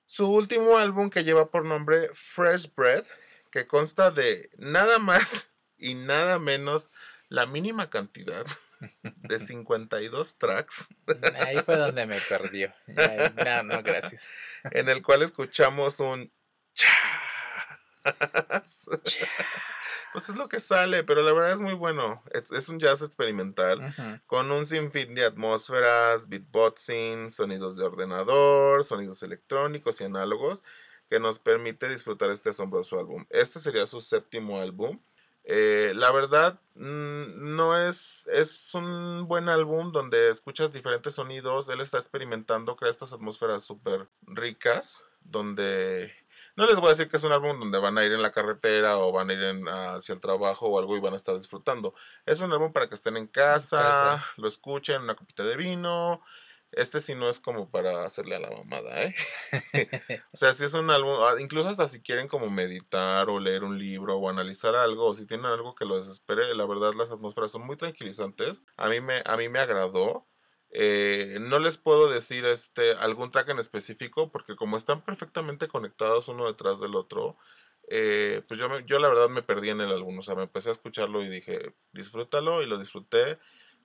Su 0.06 0.30
último 0.30 0.78
álbum 0.78 1.10
que 1.10 1.24
lleva 1.24 1.50
por 1.50 1.64
nombre 1.64 2.10
Fresh 2.14 2.74
Bread, 2.76 3.06
que 3.50 3.66
consta 3.66 4.12
de 4.12 4.50
nada 4.58 5.00
más 5.00 5.50
y 5.78 5.96
nada 5.96 6.38
menos 6.38 6.90
la 7.32 7.46
mínima 7.46 7.90
cantidad 7.90 8.46
de 9.04 9.40
52 9.40 10.38
tracks. 10.38 10.90
Ahí 11.40 11.58
fue 11.60 11.78
donde 11.78 12.06
me 12.06 12.20
perdió. 12.20 12.74
No, 12.88 13.64
no, 13.64 13.82
gracias. 13.82 14.30
En 14.72 14.90
el 14.90 15.02
cual 15.02 15.24
escuchamos 15.24 16.00
un 16.02 16.32
pues 20.12 20.28
es 20.28 20.36
lo 20.36 20.48
que 20.48 20.60
sale, 20.60 21.04
pero 21.04 21.22
la 21.22 21.32
verdad 21.32 21.54
es 21.54 21.62
muy 21.62 21.74
bueno. 21.74 22.22
Es, 22.34 22.68
un 22.68 22.80
jazz 22.80 23.02
experimental 23.02 24.22
con 24.26 24.52
un 24.52 24.68
sinfín 24.68 25.16
de 25.16 25.24
atmósferas, 25.24 26.28
beatboxing, 26.28 27.30
sonidos 27.30 27.78
de 27.78 27.86
ordenador, 27.86 28.84
sonidos 28.84 29.24
electrónicos 29.24 30.02
y 30.02 30.04
análogos 30.04 30.64
que 31.10 31.20
nos 31.20 31.40
permite 31.40 31.88
disfrutar 31.88 32.30
este 32.32 32.50
asombroso 32.50 33.00
álbum. 33.00 33.26
Este 33.30 33.60
sería 33.60 33.86
su 33.88 34.02
séptimo 34.02 34.60
álbum. 34.60 35.00
Eh, 35.44 35.94
la 35.96 36.12
verdad, 36.12 36.60
mm, 36.76 37.56
no 37.56 37.78
es, 37.78 38.28
es 38.32 38.74
un 38.76 39.28
buen 39.28 39.50
álbum 39.50 39.92
donde 39.92 40.30
escuchas 40.30 40.72
diferentes 40.72 41.16
sonidos. 41.16 41.70
Él 41.70 41.82
está 41.82 41.98
experimentando, 41.98 42.76
crea 42.76 42.92
estas 42.92 43.14
atmósferas 43.14 43.64
súper 43.64 44.08
ricas, 44.24 45.06
donde 45.22 46.14
no 46.56 46.66
les 46.66 46.76
voy 46.76 46.88
a 46.88 46.90
decir 46.90 47.10
que 47.10 47.18
es 47.18 47.24
un 47.24 47.32
álbum 47.32 47.60
donde 47.60 47.80
van 47.80 47.98
a 47.98 48.04
ir 48.04 48.12
en 48.12 48.22
la 48.22 48.32
carretera 48.32 48.98
o 48.98 49.12
van 49.12 49.30
a 49.30 49.34
ir 49.34 49.64
hacia 49.70 50.14
el 50.14 50.22
trabajo 50.22 50.68
o 50.68 50.78
algo 50.78 50.98
y 50.98 51.00
van 51.00 51.14
a 51.14 51.18
estar 51.18 51.38
disfrutando. 51.38 51.96
Es 52.26 52.40
un 52.42 52.52
álbum 52.52 52.74
para 52.74 52.88
que 52.90 52.96
estén 52.96 53.18
en 53.18 53.28
casa, 53.28 54.24
lo 54.38 54.48
escuchen, 54.48 55.02
una 55.02 55.16
copita 55.16 55.44
de 55.44 55.56
vino. 55.56 56.22
Este 56.72 57.02
sí 57.02 57.16
no 57.16 57.30
es 57.30 57.40
como 57.40 57.70
para 57.70 58.06
hacerle 58.06 58.36
a 58.36 58.40
la 58.40 58.50
mamada, 58.50 59.04
¿eh? 59.04 59.16
o 60.34 60.38
sea, 60.38 60.54
si 60.54 60.64
es 60.64 60.74
un 60.74 60.90
álbum, 60.90 61.18
ah, 61.22 61.36
incluso 61.40 61.68
hasta 61.70 61.88
si 61.88 62.02
quieren 62.02 62.28
como 62.30 62.50
meditar 62.50 63.30
o 63.30 63.40
leer 63.40 63.64
un 63.64 63.78
libro 63.78 64.18
o 64.18 64.30
analizar 64.30 64.76
algo, 64.76 65.08
o 65.08 65.16
si 65.16 65.26
tienen 65.26 65.48
algo 65.48 65.76
que 65.76 65.86
lo 65.86 65.98
desespere, 65.98 66.56
la 66.56 66.66
verdad 66.66 66.94
las 66.94 67.12
atmósferas 67.12 67.52
son 67.52 67.66
muy 67.68 67.76
tranquilizantes. 67.76 68.64
A 68.78 68.88
mí 68.90 69.02
me, 69.02 69.22
a 69.26 69.36
mí 69.38 69.50
me 69.50 69.60
agradó. 69.60 70.28
Eh, 70.74 71.38
no 71.42 71.60
les 71.60 71.78
puedo 71.78 72.10
decir 72.10 72.46
este 72.46 72.94
algún 72.94 73.32
track 73.32 73.50
en 73.50 73.60
específico 73.60 74.32
porque 74.32 74.56
como 74.56 74.78
están 74.78 75.04
perfectamente 75.04 75.68
conectados 75.68 76.30
uno 76.30 76.48
detrás 76.48 76.80
del 76.80 76.96
otro, 76.96 77.38
eh, 77.90 78.42
pues 78.48 78.58
yo, 78.60 78.80
yo 78.80 79.00
la 79.00 79.10
verdad 79.10 79.28
me 79.28 79.44
perdí 79.44 79.70
en 79.70 79.82
el 79.82 79.92
álbum, 79.92 80.20
o 80.20 80.22
sea, 80.22 80.36
me 80.36 80.44
empecé 80.44 80.70
a 80.70 80.72
escucharlo 80.72 81.22
y 81.24 81.28
dije, 81.28 81.76
disfrútalo 81.92 82.62
y 82.64 82.68
lo 82.68 82.78
disfruté, 82.78 83.38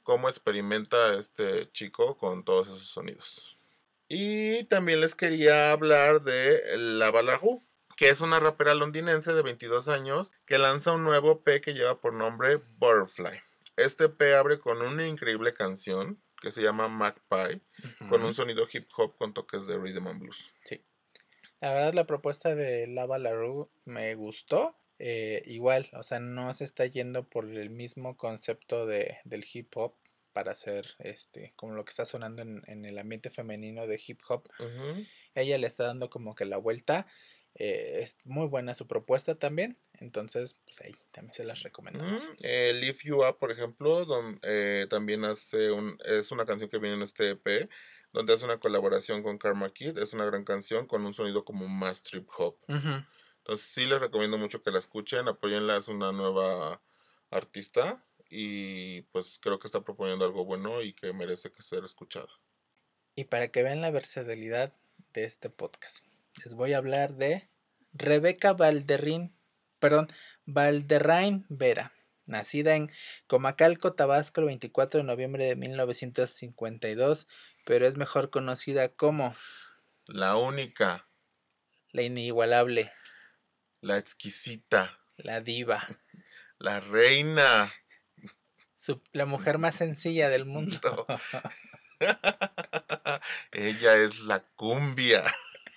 cómo 0.06 0.28
experimenta 0.28 1.18
este 1.18 1.68
chico 1.72 2.16
con 2.16 2.44
todos 2.44 2.68
esos 2.68 2.86
sonidos. 2.86 3.58
Y 4.08 4.62
también 4.64 5.00
les 5.00 5.16
quería 5.16 5.72
hablar 5.72 6.22
de 6.22 6.62
La 6.78 7.10
que 7.96 8.08
es 8.08 8.20
una 8.20 8.38
rapera 8.38 8.75
londinense 8.75 9.32
de 9.32 9.42
22 9.42 9.88
años 9.88 10.32
que 10.46 10.58
lanza 10.58 10.92
un 10.92 11.02
nuevo 11.02 11.42
P 11.42 11.60
que 11.60 11.75
lleva 11.75 12.00
por 12.00 12.12
nombre 12.12 12.60
Butterfly. 12.78 13.40
Este 13.76 14.08
P 14.08 14.36
abre 14.36 14.60
con 14.60 14.80
una 14.80 15.08
increíble 15.08 15.52
canción 15.52 16.22
que 16.40 16.52
se 16.52 16.62
llama 16.62 16.86
Magpie, 16.86 17.60
con 18.08 18.22
un 18.22 18.32
sonido 18.32 18.64
hip 18.72 18.86
hop 18.96 19.16
con 19.16 19.34
toques 19.34 19.66
de 19.66 19.76
rhythm 19.76 20.06
and 20.06 20.20
blues. 20.20 20.52
Sí. 20.62 20.84
La 21.60 21.72
verdad, 21.72 21.94
la 21.94 22.06
propuesta 22.06 22.54
de 22.54 22.86
Lava 22.86 23.18
LaRue 23.18 23.68
me 23.86 24.14
gustó. 24.14 24.76
Eh, 24.99 25.43
igual, 25.47 25.88
o 25.93 26.03
sea, 26.03 26.21
no 26.21 26.53
se 26.55 26.65
está 26.65 26.87
yendo 26.87 27.29
por 27.29 27.45
el 27.45 27.71
mismo 27.71 28.17
concepto 28.17 28.87
de, 28.87 29.19
del 29.25 29.45
hip 29.53 29.76
hop 29.76 29.95
para 30.33 30.53
hacer 30.53 30.95
este, 30.99 31.53
como 31.57 31.75
lo 31.75 31.85
que 31.85 31.91
está 31.91 32.05
sonando 32.05 32.43
en, 32.43 32.85
el 32.85 32.99
ambiente 32.99 33.31
femenino 33.31 33.87
de 33.87 34.00
hip 34.07 34.21
hop. 34.29 34.49
Ella 35.35 35.59
le 35.59 35.67
está 35.67 35.85
dando 35.85 36.11
como 36.11 36.35
que 36.35 36.45
la 36.45 36.59
vuelta 36.59 37.07
eh, 37.59 38.00
es 38.03 38.19
muy 38.25 38.47
buena 38.47 38.75
su 38.75 38.87
propuesta 38.87 39.35
también. 39.37 39.79
Entonces, 39.95 40.57
pues 40.65 40.81
ahí 40.83 40.95
también 41.11 41.33
se 41.33 41.45
las 41.45 41.62
recomendamos. 41.62 42.31
Eh, 42.43 42.73
Lift 42.75 43.05
You 43.05 43.26
Up, 43.26 43.38
por 43.38 43.50
ejemplo, 43.50 44.07
eh, 44.43 44.87
también 44.91 45.25
hace 45.25 45.71
un, 45.71 45.99
es 46.05 46.31
una 46.31 46.45
canción 46.45 46.69
que 46.69 46.79
viene 46.79 46.97
en 46.97 47.03
este 47.03 47.31
EP, 47.31 47.71
donde 48.12 48.35
hace 48.35 48.45
una 48.45 48.61
colaboración 48.61 49.23
con 49.23 49.38
Karma 49.38 49.73
Kid. 49.73 49.97
Es 49.99 50.12
una 50.12 50.26
gran 50.26 50.45
canción 50.45 50.87
con 50.87 51.07
un 51.07 51.15
sonido 51.15 51.45
como 51.45 51.67
más 51.67 52.03
trip 52.03 52.29
hop. 52.37 52.59
Entonces, 53.47 53.67
sí 53.67 53.87
les 53.87 54.00
recomiendo 54.00 54.38
mucho 54.38 54.62
que 54.62 54.73
la 54.73 54.81
escuchen, 54.81 55.29
apoyenla, 55.29 55.76
es 55.76 55.87
una 55.87 56.11
nueva 56.11 56.81
artista 57.31 58.05
y 58.29 59.03
pues 59.03 59.38
creo 59.41 59.61
que 59.61 59.69
está 59.69 59.83
proponiendo 59.83 60.25
algo 60.25 60.45
bueno 60.45 60.83
y 60.83 60.95
que 60.95 61.12
merece 61.12 61.53
que 61.53 61.62
ser 61.62 61.85
escuchada. 61.85 62.29
Y 63.15 63.25
para 63.25 63.49
que 63.49 63.62
vean 63.62 63.81
la 63.81 63.93
versatilidad 63.93 64.73
de 65.12 65.25
este 65.25 65.49
podcast 65.49 66.05
les 66.45 66.55
voy 66.55 66.73
a 66.73 66.79
hablar 66.79 67.15
de 67.15 67.49
Rebeca 67.93 68.53
Valderrín, 68.53 69.35
perdón, 69.79 70.09
Valderrain 70.45 71.47
Vera, 71.49 71.93
nacida 72.26 72.76
en 72.76 72.91
Comacalco, 73.26 73.95
Tabasco, 73.95 74.41
el 74.41 74.47
24 74.49 74.99
de 74.99 75.05
noviembre 75.05 75.45
de 75.45 75.57
1952, 75.57 77.26
pero 77.65 77.87
es 77.87 77.97
mejor 77.97 78.31
conocida 78.31 78.88
como 78.88 79.35
la 80.07 80.37
única, 80.37 81.09
la 81.91 82.03
inigualable, 82.03 82.93
la 83.87 83.99
exquisita, 83.99 84.99
la 85.16 85.40
diva, 85.40 85.87
la 86.59 86.81
reina, 86.81 87.73
la 89.12 89.26
mujer 89.26 89.59
más 89.59 89.76
sencilla 89.76 90.28
del 90.28 90.45
mundo. 90.45 91.07
Ella 93.52 93.95
es 93.95 94.19
la 94.21 94.40
cumbia. 94.57 95.25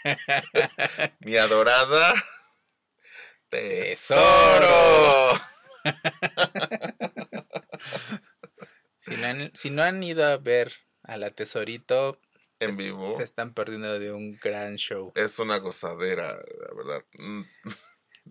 Mi 1.20 1.38
adorada 1.38 2.16
tesoro. 3.50 5.39
si, 8.98 9.70
no 9.70 9.84
han, 9.84 10.04
ido 10.04 10.25
a 10.25 10.38
ver 10.38 10.74
a 11.04 11.18
la 11.18 11.30
tesorito 11.30 12.20
en 12.60 12.75
vivo, 12.75 13.16
se 13.16 13.24
están 13.24 13.54
perdiendo 13.54 14.00
de 14.00 14.12
un 14.12 14.36
gran 14.38 14.78
show. 14.78 15.12
Es 15.16 15.38
una 15.38 15.58
gozadera, 15.58 16.34
la 16.34 16.74
verdad. 16.75 17.06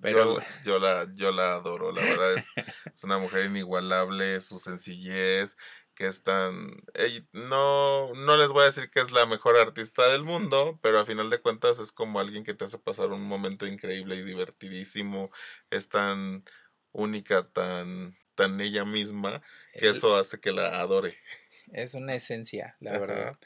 Pero 0.01 0.39
yo, 0.65 0.79
la, 0.79 1.09
yo 1.15 1.33
la 1.33 1.55
adoro, 1.55 1.93
la 1.93 2.03
verdad 2.03 2.35
es, 2.35 2.47
es 2.95 3.05
una 3.05 3.19
mujer 3.19 3.47
inigualable, 3.47 4.41
su 4.41 4.59
sencillez, 4.59 5.57
que 5.99 6.07
están... 6.07 6.85
no, 7.33 8.15
no 8.15 8.37
les 8.37 8.49
voy 8.51 8.63
a 8.63 8.67
decir 8.67 8.89
que 8.89 9.01
es 9.01 9.11
la 9.11 9.27
mejor 9.27 9.57
artista 9.57 10.09
del 10.09 10.23
mundo, 10.23 10.79
pero 10.81 11.01
a 11.01 11.05
final 11.05 11.29
de 11.29 11.41
cuentas 11.41 11.81
es 11.81 11.91
como 11.91 12.21
alguien 12.21 12.45
que 12.45 12.55
te 12.55 12.65
hace 12.65 12.79
pasar 12.79 13.09
un 13.09 13.23
momento 13.23 13.67
increíble 13.67 14.15
y 14.15 14.23
divertidísimo. 14.23 15.33
Es 15.71 15.89
tan 15.89 16.45
única, 16.93 17.49
tan, 17.49 18.17
tan 18.37 18.61
ella 18.61 18.85
misma, 18.85 19.43
que 19.73 19.89
eso 19.89 20.17
hace 20.17 20.39
que 20.39 20.53
la 20.53 20.81
adore. 20.81 21.19
Es 21.73 21.95
una 21.95 22.15
esencia, 22.15 22.77
la 22.79 22.97
verdad. 22.97 23.37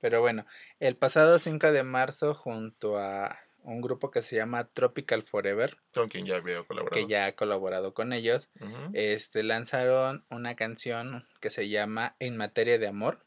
Pero 0.00 0.20
bueno, 0.20 0.46
el 0.80 0.96
pasado 0.96 1.38
5 1.38 1.70
de 1.70 1.84
marzo 1.84 2.34
junto 2.34 2.98
a 2.98 3.38
un 3.64 3.80
grupo 3.80 4.10
que 4.10 4.22
se 4.22 4.36
llama 4.36 4.68
Tropical 4.68 5.22
Forever, 5.22 5.76
Con 5.94 6.08
quien 6.08 6.26
ya 6.26 6.36
había 6.36 6.62
colaborado. 6.64 6.90
que 6.90 7.06
ya 7.10 7.26
ha 7.26 7.32
colaborado 7.36 7.94
con 7.94 8.12
ellos. 8.12 8.50
Este 8.92 9.42
lanzaron 9.42 10.24
una 10.30 10.56
canción 10.56 11.26
que 11.40 11.50
se 11.50 11.68
llama 11.68 12.16
En 12.18 12.36
materia 12.36 12.78
de 12.78 12.88
amor, 12.88 13.24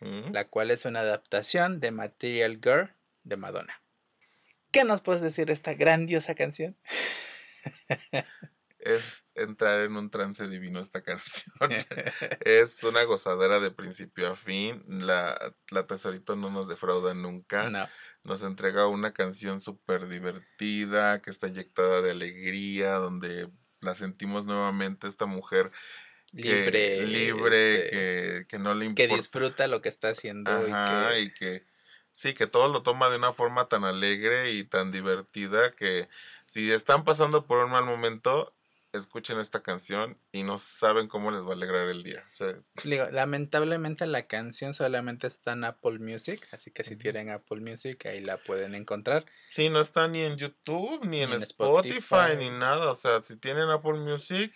ujú. 0.00 0.30
la 0.32 0.48
cual 0.48 0.70
es 0.70 0.84
una 0.84 1.00
adaptación 1.00 1.80
de 1.80 1.90
Material 1.90 2.60
Girl 2.62 2.94
de 3.24 3.36
Madonna. 3.36 3.82
¿Qué 4.70 4.84
nos 4.84 5.00
puedes 5.02 5.20
decir 5.20 5.46
de 5.46 5.52
esta 5.52 5.74
grandiosa 5.74 6.34
canción? 6.34 6.76
Es 8.82 9.24
entrar 9.34 9.80
en 9.82 9.96
un 9.96 10.10
trance 10.10 10.46
divino 10.48 10.80
esta 10.80 11.02
canción. 11.02 11.54
es 12.40 12.82
una 12.82 13.04
gozadera 13.04 13.60
de 13.60 13.70
principio 13.70 14.28
a 14.32 14.36
fin. 14.36 14.82
La, 14.88 15.54
la 15.70 15.86
Tesorito 15.86 16.34
no 16.36 16.50
nos 16.50 16.66
defrauda 16.68 17.14
nunca. 17.14 17.70
no, 17.70 17.88
Nos 18.24 18.42
entrega 18.42 18.88
una 18.88 19.12
canción 19.12 19.60
súper 19.60 20.08
divertida, 20.08 21.22
que 21.22 21.30
está 21.30 21.46
inyectada 21.48 22.02
de 22.02 22.10
alegría, 22.10 22.94
donde 22.94 23.50
la 23.80 23.94
sentimos 23.94 24.46
nuevamente 24.46 25.06
esta 25.08 25.26
mujer 25.26 25.70
que- 26.36 26.42
libre, 26.42 27.06
libre 27.06 27.74
este, 27.76 27.90
que, 27.90 28.46
que 28.48 28.58
no 28.58 28.74
le 28.74 28.86
que 28.86 29.06
importa. 29.06 29.16
disfruta 29.16 29.66
lo 29.68 29.80
que 29.80 29.88
está 29.88 30.08
haciendo 30.08 30.50
y 30.66 30.72
Ajá, 30.72 31.18
que 31.18 31.20
y 31.20 31.34
que 31.34 31.66
sí, 32.12 32.34
que 32.34 32.46
todo 32.46 32.68
lo 32.68 32.82
toma 32.82 33.08
de 33.10 33.16
una 33.16 33.32
forma 33.32 33.68
tan 33.68 33.84
alegre 33.84 34.52
y 34.52 34.64
tan 34.64 34.92
divertida 34.92 35.74
que 35.74 36.08
si 36.46 36.70
están 36.72 37.04
pasando 37.04 37.46
por 37.46 37.64
un 37.64 37.70
mal 37.70 37.84
momento, 37.84 38.54
escuchen 38.92 39.38
esta 39.40 39.62
canción 39.62 40.18
y 40.32 40.42
no 40.42 40.58
saben 40.58 41.08
cómo 41.08 41.30
les 41.30 41.42
va 41.42 41.50
a 41.50 41.52
alegrar 41.54 41.88
el 41.88 42.02
día. 42.02 42.24
O 42.26 42.30
sea, 42.30 42.54
Digo, 42.84 43.06
lamentablemente 43.10 44.06
la 44.06 44.26
canción 44.26 44.74
solamente 44.74 45.26
está 45.26 45.52
en 45.52 45.64
Apple 45.64 45.98
Music, 45.98 46.46
así 46.52 46.70
que 46.70 46.84
si 46.84 46.96
tienen 46.96 47.30
Apple 47.30 47.60
Music 47.60 48.04
ahí 48.06 48.20
la 48.20 48.36
pueden 48.36 48.74
encontrar. 48.74 49.24
sí, 49.50 49.70
no 49.70 49.80
está 49.80 50.08
ni 50.08 50.22
en 50.22 50.36
YouTube, 50.36 51.04
ni 51.06 51.22
en, 51.22 51.30
Ni 51.30 51.36
en 51.36 51.42
Spotify, 51.42 51.98
Spotify. 51.98 52.36
ni 52.38 52.50
nada. 52.50 52.90
O 52.90 52.94
sea, 52.94 53.22
si 53.22 53.36
tienen 53.38 53.70
Apple 53.70 53.94
Music, 53.94 54.54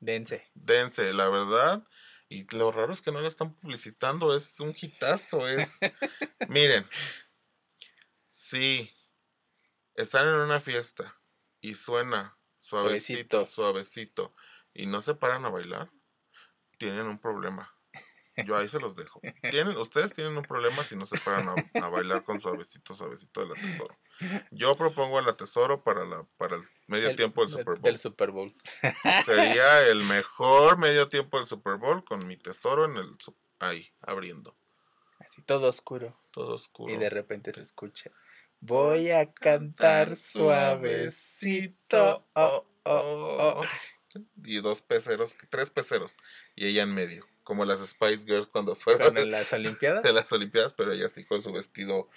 Dense. 0.00 0.46
dense, 0.54 1.12
la 1.12 1.28
verdad. 1.28 1.84
Y 2.28 2.44
lo 2.56 2.72
raro 2.72 2.92
es 2.92 3.02
que 3.02 3.12
no 3.12 3.20
la 3.20 3.28
están 3.28 3.54
publicitando, 3.54 4.34
es 4.34 4.58
un 4.58 4.74
hitazo, 4.80 5.46
es... 5.46 5.78
Miren, 6.48 6.84
si 8.26 8.90
están 9.94 10.26
en 10.26 10.34
una 10.34 10.60
fiesta 10.60 11.16
y 11.60 11.74
suena 11.76 12.35
suavecito, 12.68 13.44
Suavecito. 13.46 14.34
y 14.74 14.86
no 14.86 15.00
se 15.00 15.14
paran 15.14 15.44
a 15.44 15.48
bailar, 15.50 15.90
tienen 16.78 17.06
un 17.06 17.18
problema. 17.18 17.72
Yo 18.44 18.54
ahí 18.54 18.68
se 18.68 18.78
los 18.78 18.94
dejo. 18.96 19.20
Tienen, 19.50 19.78
ustedes 19.78 20.12
tienen 20.12 20.36
un 20.36 20.42
problema 20.42 20.82
si 20.84 20.94
no 20.94 21.06
se 21.06 21.18
paran 21.20 21.48
a, 21.48 21.54
a 21.82 21.88
bailar 21.88 22.22
con 22.22 22.38
suavecito, 22.38 22.94
suavecito 22.94 23.40
de 23.40 23.46
la 23.48 23.54
tesoro. 23.54 23.96
Yo 24.50 24.76
propongo 24.76 25.18
a 25.18 25.22
la 25.22 25.36
tesoro 25.38 25.82
para 25.82 26.04
la 26.04 26.22
para 26.36 26.56
el 26.56 26.62
medio 26.86 27.08
El- 27.08 27.16
tiempo 27.16 27.40
del 27.46 27.50
Super 27.52 27.64
Bowl. 27.76 27.80
Del 27.82 27.96
Super 27.98 28.30
Bowl. 28.32 28.54
Sería 29.24 29.86
el 29.86 30.04
mejor 30.04 30.76
medio 30.76 31.08
tiempo 31.08 31.38
del 31.38 31.46
Super 31.46 31.76
Bowl 31.76 32.04
con 32.04 32.26
mi 32.26 32.36
tesoro 32.36 32.84
en 32.84 32.98
el 32.98 33.16
ahí, 33.58 33.90
abriendo. 34.02 34.54
Todo 35.44 35.68
oscuro. 35.68 36.18
Todo 36.30 36.54
oscuro. 36.54 36.92
Y 36.92 36.96
de 36.96 37.10
repente 37.10 37.52
se 37.52 37.60
escucha. 37.60 38.10
Voy 38.60 39.10
a 39.10 39.32
cantar 39.32 40.16
suavecito. 40.16 42.26
Oh, 42.34 42.66
oh, 42.84 43.36
oh. 43.38 43.62
Y 44.44 44.60
dos 44.60 44.82
peceros, 44.82 45.36
tres 45.50 45.70
peceros. 45.70 46.16
Y 46.54 46.66
ella 46.66 46.82
en 46.82 46.94
medio. 46.94 47.26
Como 47.44 47.64
las 47.64 47.86
Spice 47.86 48.24
Girls 48.24 48.48
cuando 48.48 48.74
fueron 48.74 49.14
Con 49.14 49.30
las 49.30 49.52
Olimpiadas. 49.52 50.02
de 50.02 50.12
las 50.12 50.32
Olimpiadas, 50.32 50.74
pero 50.74 50.92
ella 50.92 51.06
así 51.06 51.24
con 51.24 51.42
su 51.42 51.52
vestido 51.52 52.08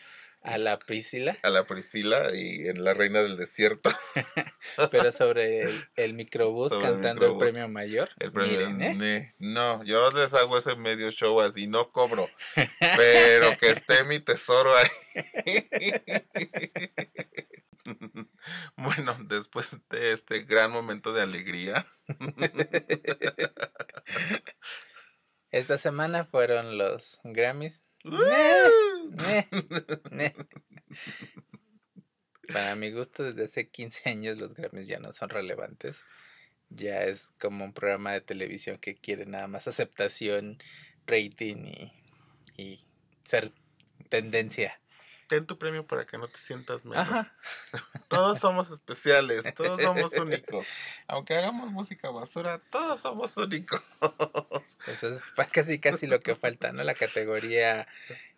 A 0.42 0.58
la 0.58 0.80
Priscila. 0.80 1.38
a 1.44 1.50
la 1.50 1.66
Priscila 1.68 2.34
y 2.34 2.68
en 2.70 2.84
la 2.84 2.94
Reina 2.94 3.22
del 3.22 3.36
Desierto. 3.38 3.90
Pero 4.92 5.12
sobre 5.12 5.64
el, 5.64 5.84
el 5.98 6.14
microbús 6.14 6.70
Sobre 6.70 6.86
cantando 6.86 7.26
el 7.26 7.32
microbús. 7.34 7.44
premio 7.44 7.68
mayor. 7.68 8.10
El 8.20 8.32
premio. 8.32 8.70
Miren, 8.70 9.04
¿eh? 9.04 9.36
No, 9.38 9.84
yo 9.84 10.10
les 10.12 10.34
hago 10.34 10.58
ese 10.58 10.76
medio 10.78 11.12
show 11.12 11.42
así, 11.42 11.68
no 11.68 11.92
cobro. 11.92 12.30
Pero 12.98 13.58
que 13.58 13.72
esté 13.72 14.04
mi 14.06 14.20
tesoro 14.20 14.72
ahí. 14.76 15.70
Bueno, 18.76 19.18
después 19.28 19.78
de 19.90 20.12
este 20.12 20.42
gran 20.44 20.72
momento 20.72 21.12
de 21.14 21.22
alegría, 21.24 21.86
Esta 25.52 25.78
semana 25.78 26.26
fueron 26.26 26.78
los 26.78 27.20
Grammys. 27.24 27.84
Eh, 29.18 29.48
eh. 30.12 30.34
Para 32.52 32.76
mi 32.76 32.92
gusto, 32.92 33.24
desde 33.24 33.46
hace 33.46 33.70
15 33.70 34.10
años 34.10 34.38
los 34.38 34.54
Grammys 34.54 34.88
ya 34.88 35.00
no 35.00 35.14
son 35.14 35.30
relevantes. 35.30 35.98
Ya 36.70 37.04
es 37.04 37.32
como 37.40 37.64
un 37.66 37.74
programa 37.74 38.12
de 38.12 38.22
televisión 38.22 38.78
que 38.78 38.96
quiere 38.96 39.26
nada 39.26 39.48
más 39.48 39.68
aceptación, 39.68 40.58
rating 41.06 41.66
y, 41.66 41.94
y 42.58 42.86
ser 43.24 43.52
tendencia. 44.10 44.80
ten 45.28 45.46
tu 45.46 45.60
premio 45.60 45.86
para 45.86 46.06
que 46.08 46.18
no 46.18 46.28
te 46.28 46.40
sientas 46.40 46.86
menos. 46.86 47.08
Ajá. 47.08 47.36
Todos 48.08 48.40
somos 48.40 48.72
especiales, 48.72 49.44
todos 49.54 49.80
somos 49.80 50.14
únicos. 50.18 50.66
Aunque 51.08 51.36
hagamos 51.36 51.72
música 51.72 52.10
basura, 52.10 52.60
todos 52.72 53.00
somos 53.00 53.38
únicos. 53.38 53.82
Eso 54.88 55.10
es 55.10 55.22
fa- 55.36 55.46
casi 55.46 55.80
casi 55.80 56.08
lo 56.08 56.20
que 56.22 56.36
falta, 56.36 56.72
¿no? 56.72 56.84
La 56.84 56.96
categoría 56.96 57.88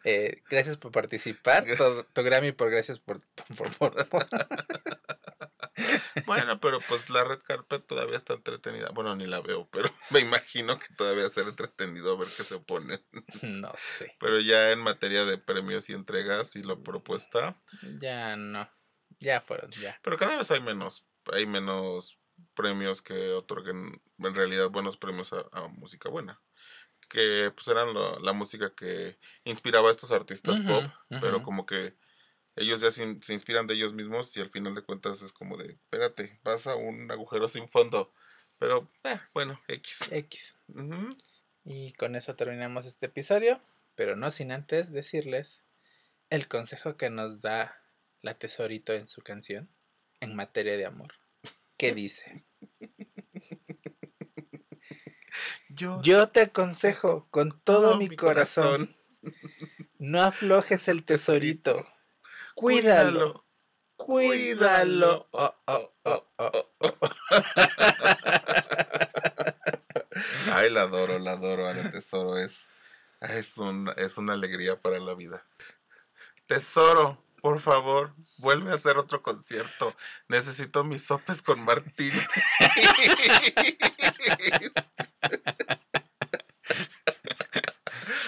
eh, 0.03 0.41
gracias 0.49 0.77
por 0.77 0.91
participar, 0.91 1.65
tu, 1.77 2.03
tu 2.13 2.23
Grammy 2.23 2.51
por 2.51 2.69
gracias 2.71 2.99
por, 2.99 3.21
por, 3.57 3.71
por- 3.77 4.07
por- 4.09 4.27
Bueno, 6.25 6.59
pero 6.59 6.79
pues 6.87 7.09
la 7.09 7.23
red 7.23 7.39
carpet 7.39 7.85
todavía 7.87 8.17
está 8.17 8.33
entretenida. 8.33 8.89
Bueno, 8.89 9.15
ni 9.15 9.25
la 9.25 9.41
veo, 9.41 9.67
pero 9.71 9.89
me 10.09 10.19
imagino 10.19 10.77
que 10.77 10.93
todavía 10.95 11.29
será 11.29 11.49
entretenido 11.49 12.17
ver 12.17 12.27
qué 12.35 12.43
se 12.43 12.59
pone. 12.59 13.03
no 13.41 13.71
sé, 13.77 14.15
Pero 14.19 14.39
ya 14.39 14.71
en 14.71 14.79
materia 14.79 15.25
de 15.25 15.37
premios 15.37 15.89
y 15.89 15.93
entregas 15.93 16.55
y 16.55 16.63
lo 16.63 16.83
propuesta, 16.83 17.61
ya 17.99 18.35
no, 18.35 18.69
ya 19.19 19.41
fueron, 19.41 19.71
ya. 19.71 19.99
pero 20.03 20.17
cada 20.17 20.37
vez 20.37 20.51
hay 20.51 20.61
menos, 20.61 21.05
hay 21.31 21.45
menos 21.45 22.19
premios 22.55 23.01
que 23.01 23.31
otorguen 23.31 24.01
en 24.19 24.35
realidad 24.35 24.69
buenos 24.69 24.97
premios 24.97 25.31
a, 25.33 25.45
a 25.51 25.67
música 25.67 26.09
buena. 26.09 26.41
Que 27.11 27.51
pues 27.53 27.67
eran 27.67 27.93
lo- 27.93 28.19
la 28.19 28.31
música 28.31 28.73
que 28.73 29.17
inspiraba 29.43 29.89
a 29.89 29.91
estos 29.91 30.11
artistas 30.13 30.61
pop, 30.61 30.85
pero 31.19 31.43
como 31.43 31.65
que 31.65 31.95
ellos 32.55 32.79
ya 32.79 32.89
se, 32.91 33.03
in- 33.03 33.21
se 33.21 33.33
inspiran 33.33 33.67
de 33.67 33.73
ellos 33.73 33.93
mismos 33.93 34.35
y 34.37 34.39
al 34.39 34.49
final 34.49 34.75
de 34.75 34.81
cuentas 34.81 35.21
es 35.21 35.33
como 35.33 35.57
de, 35.57 35.73
espérate, 35.73 36.39
pasa 36.41 36.75
un 36.75 37.11
agujero 37.11 37.49
sin 37.49 37.67
fondo. 37.67 38.13
Pero, 38.59 38.89
eh, 39.03 39.19
bueno, 39.33 39.59
X. 39.67 40.11
X. 40.11 40.55
Y 41.65 41.93
con 41.93 42.15
eso 42.15 42.35
terminamos 42.35 42.85
este 42.85 43.07
episodio, 43.07 43.59
pero 43.95 44.15
no 44.15 44.31
sin 44.31 44.51
antes 44.53 44.91
decirles 44.91 45.63
el 46.29 46.47
consejo 46.47 46.95
que 46.95 47.09
nos 47.09 47.41
da 47.41 47.77
la 48.21 48.35
tesorito 48.37 48.93
en 48.93 49.07
su 49.07 49.21
canción 49.21 49.69
en 50.21 50.35
materia 50.35 50.77
de 50.77 50.85
amor. 50.85 51.13
¿Qué 51.77 51.93
dice? 51.93 52.45
Yo, 55.73 56.01
Yo 56.01 56.27
te 56.29 56.41
aconsejo 56.41 57.27
con 57.31 57.59
todo 57.63 57.97
mi 57.97 58.13
corazón, 58.15 58.95
no 59.99 60.21
aflojes 60.21 60.89
el 60.89 61.05
tesorito. 61.05 61.87
Cuídalo, 62.55 63.45
cuídalo. 63.95 65.29
Oh, 65.31 65.55
oh, 65.67 65.93
oh, 66.03 66.27
oh, 66.37 66.67
oh. 66.79 66.91
Ay, 70.53 70.69
la 70.69 70.81
adoro, 70.81 71.17
la 71.19 71.31
adoro, 71.31 71.67
a 71.67 71.73
la 71.73 71.89
tesoro. 71.91 72.37
Es, 72.37 72.67
es, 73.21 73.57
un, 73.57 73.89
es 73.95 74.17
una 74.17 74.33
alegría 74.33 74.81
para 74.81 74.99
la 74.99 75.13
vida. 75.13 75.45
Tesoro, 76.47 77.23
por 77.41 77.61
favor, 77.61 78.13
vuelve 78.39 78.71
a 78.71 78.75
hacer 78.75 78.97
otro 78.97 79.23
concierto. 79.23 79.95
Necesito 80.27 80.83
mis 80.83 81.03
sopes 81.03 81.41
con 81.41 81.63
Martín. 81.63 82.11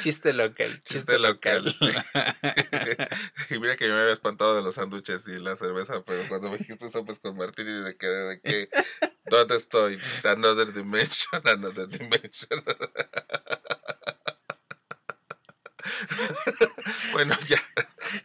Chiste 0.04 0.34
local, 0.34 0.84
chiste, 0.84 1.14
Chiste 1.14 1.20
local. 1.20 1.74
y 3.50 3.58
mira 3.60 3.78
que 3.78 3.88
yo 3.88 3.94
me 3.96 4.02
había 4.02 4.12
espantado 4.12 4.54
de 4.54 4.62
los 4.62 4.76
sándwiches 4.76 5.26
y 5.30 5.40
la 5.40 5.56
cerveza, 5.56 6.04
pero 6.04 6.22
cuando 6.28 6.50
me 6.50 6.58
dijiste 6.58 6.90
sopes 6.90 7.20
con 7.20 7.38
Martín 7.38 7.68
y 7.70 7.84
de 7.84 7.96
que, 7.96 8.08
de 8.08 8.42
que, 8.42 8.70
¿dónde 9.28 9.56
estoy? 9.56 9.98
Another 10.26 10.74
dimension, 10.74 11.42
another 11.48 11.88
dimension. 11.88 12.62
bueno, 17.14 17.38
ya, 17.48 17.64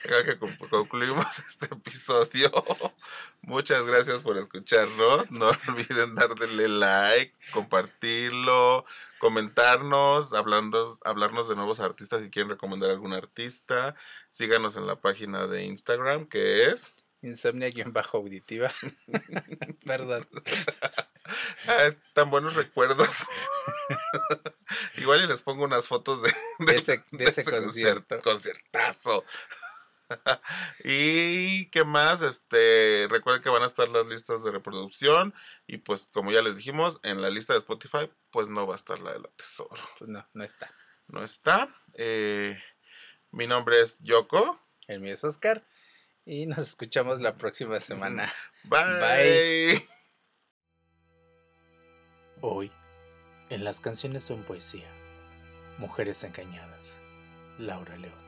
ya 0.09 0.25
que 0.25 0.39
con- 0.39 0.57
concluimos 0.57 1.27
este 1.47 1.67
episodio. 1.67 2.51
Muchas 3.49 3.87
gracias 3.87 4.21
por 4.21 4.37
escucharnos. 4.37 5.31
No 5.31 5.49
olviden 5.69 6.15
darle 6.15 6.69
like, 6.69 7.35
compartirlo, 7.51 8.85
comentarnos, 9.19 10.35
hablando, 10.35 10.95
hablarnos 11.05 11.49
de 11.49 11.57
nuevos 11.57 11.81
artistas 11.81 12.23
si 12.23 12.29
quieren 12.31 12.51
recomendar 12.51 12.91
algún 12.91 13.15
artista. 13.15 13.95
Síganos 14.29 14.77
en 14.77 14.87
la 14.87 14.97
página 15.01 15.47
de 15.47 15.63
Instagram 15.65 16.27
que 16.29 16.65
es 16.65 16.95
Insomnia-auditiva. 17.23 18.71
Perdón. 19.87 20.29
Ah, 21.67 21.91
tan 22.15 22.31
buenos 22.31 22.55
recuerdos. 22.55 23.11
Igual 24.97 25.25
y 25.25 25.27
les 25.27 25.43
pongo 25.43 25.65
unas 25.65 25.87
fotos 25.87 26.23
de, 26.23 26.33
De 26.61 26.79
ese- 26.79 27.05
de 27.13 27.25
ese 27.25 27.45
concierto. 27.45 28.19
Conciertazo. 28.23 29.25
y 30.85 31.71
qué 31.71 31.85
más, 31.85 32.23
este, 32.23 33.07
recuerden 33.11 33.43
que 33.43 33.51
van 33.51 33.63
a 33.63 33.67
estar 33.67 33.89
las 33.89 34.07
listas 34.07 34.45
de 34.45 34.51
reproducción 34.51 35.35
y 35.67 35.79
pues 35.79 36.09
como 36.13 36.33
ya 36.33 36.43
les 36.43 36.57
dijimos, 36.57 36.99
en 37.03 37.21
la 37.21 37.31
lista 37.31 37.53
de 37.53 37.59
Spotify 37.59 38.11
pues 38.31 38.49
no 38.49 38.67
va 38.67 38.75
a 38.75 38.77
estar 38.77 38.99
la 39.01 39.13
de 39.13 39.21
la 39.21 39.29
tesoro. 39.37 39.83
Pues 39.99 40.11
no, 40.11 40.27
no 40.33 40.45
está. 40.45 40.75
No 41.09 41.23
está. 41.23 41.75
Eh, 41.95 42.59
mi 43.31 43.47
nombre 43.47 43.81
es 43.81 43.99
Yoko. 44.01 44.61
El 44.87 45.01
mío 45.01 45.15
es 45.15 45.25
Oscar. 45.25 45.67
Y 46.25 46.47
nos 46.47 46.59
escuchamos 46.59 47.21
la 47.21 47.37
próxima 47.37 47.81
semana. 47.81 48.33
Bye. 48.65 49.01
Bye. 49.01 49.89
Hoy, 52.41 52.71
en 53.51 53.65
las 53.65 53.81
canciones 53.81 54.25
son 54.25 54.45
poesía. 54.45 54.89
Mujeres 55.79 56.23
engañadas. 56.25 57.01
Laura 57.59 57.97
León. 57.97 58.28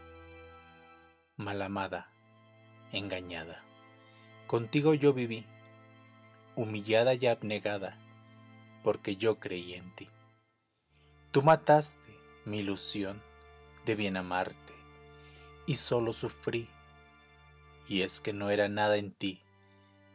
Malamada. 1.41 2.13
Engañada. 2.93 3.65
Contigo 4.47 4.93
yo 4.93 5.15
viví. 5.15 5.47
Humillada 6.55 7.15
y 7.15 7.25
abnegada. 7.25 7.97
Porque 8.85 9.17
yo 9.17 9.41
creí 9.41 9.73
en 9.73 9.91
ti. 9.95 10.11
Tú 11.31 11.41
mataste 11.41 12.15
mi 12.45 12.59
ilusión 12.59 13.23
de 13.87 13.95
bien 13.95 14.19
amarte. 14.19 14.75
Y 15.65 15.77
solo 15.77 16.13
sufrí. 16.13 16.69
Y 17.89 18.03
es 18.03 18.21
que 18.21 18.35
no 18.35 18.51
era 18.51 18.69
nada 18.69 18.99
en 18.99 19.11
ti. 19.11 19.41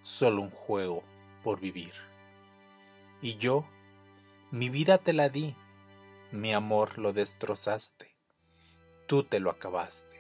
Solo 0.04 0.44
un 0.44 0.52
juego 0.52 1.04
por 1.44 1.60
vivir. 1.60 1.94
Y 3.24 3.38
yo 3.38 3.66
mi 4.52 4.70
vida 4.70 5.00
te 5.00 5.12
la 5.12 5.30
di, 5.30 5.56
mi 6.32 6.54
amor 6.54 7.00
lo 7.00 7.14
destrozaste, 7.14 8.16
tú 9.08 9.24
te 9.24 9.40
lo 9.40 9.50
acabaste, 9.50 10.15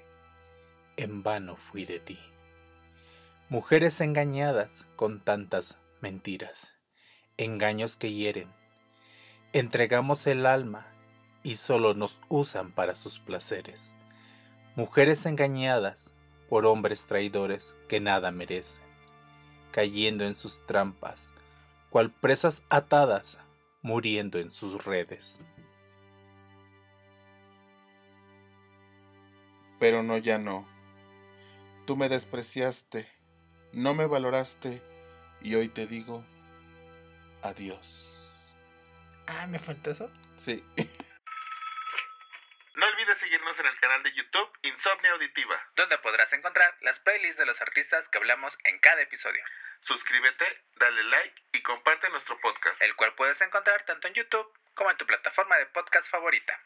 en 0.98 1.24
vano 1.24 1.56
fui 1.56 1.86
de 1.86 2.00
ti. 2.00 2.20
Mujeres 3.50 4.02
engañadas 4.02 4.88
con 4.96 5.20
tantas 5.20 5.78
mentiras, 6.02 6.76
engaños 7.38 7.98
que 7.98 8.12
hieren, 8.12 8.50
entregamos 9.54 10.26
el 10.28 10.46
alma 10.46 10.88
y 11.44 11.58
solo 11.58 11.94
nos 11.94 12.22
usan 12.28 12.72
para 12.72 12.96
sus 12.96 13.20
placeres. 13.20 13.96
Mujeres 14.76 15.26
engañadas 15.26 16.14
por 16.50 16.66
hombres 16.66 17.08
traidores 17.08 17.78
que 17.88 18.00
nada 18.00 18.32
merecen, 18.32 18.86
cayendo 19.72 20.26
en 20.26 20.36
sus 20.36 20.66
trampas, 20.66 21.32
cual 21.90 22.12
presas 22.12 22.64
atadas 22.70 23.40
muriendo 23.82 24.40
en 24.40 24.52
sus 24.52 24.84
redes. 24.84 25.42
Pero 29.80 30.04
no, 30.04 30.18
ya 30.18 30.38
no. 30.38 30.75
Tú 31.86 31.96
me 31.96 32.10
despreciaste, 32.10 33.08
no 33.72 33.94
me 33.94 34.08
valoraste 34.08 34.82
y 35.42 35.54
hoy 35.56 35.70
te 35.70 35.86
digo 35.86 36.26
adiós. 37.44 38.44
Ah, 39.28 39.46
¿me 39.48 39.60
falta 39.60 39.92
eso? 39.92 40.12
Sí. 40.38 40.64
No 42.76 42.86
olvides 42.88 43.18
seguirnos 43.20 43.58
en 43.58 43.68
el 43.68 43.80
canal 43.80 44.04
de 44.04 44.12
YouTube 44.14 44.50
Insomnia 44.64 45.14
Auditiva. 45.14 45.56
Donde 45.78 45.98
podrás 46.00 46.34
encontrar 46.34 46.76
las 46.82 47.00
playlists 47.00 47.38
de 47.38 47.46
los 47.46 47.62
artistas 47.62 48.10
que 48.10 48.18
hablamos 48.18 48.58
en 48.66 48.78
cada 48.80 49.02
episodio, 49.02 49.42
Suscríbete, 49.80 50.46
dale 50.76 51.04
like 51.06 51.42
y 51.54 51.62
comparte 51.62 52.10
nuestro 52.10 52.38
podcast. 52.42 52.82
el 52.82 52.94
cual 52.98 53.16
puedes 53.16 53.40
encontrar 53.40 53.86
tanto 53.86 54.10
en 54.10 54.16
YouTube 54.16 54.52
como 54.74 54.92
en 54.92 54.98
tu 54.98 55.06
plataforma 55.06 55.56
de 55.58 55.68
podcast 55.68 56.10
favorita. 56.10 56.60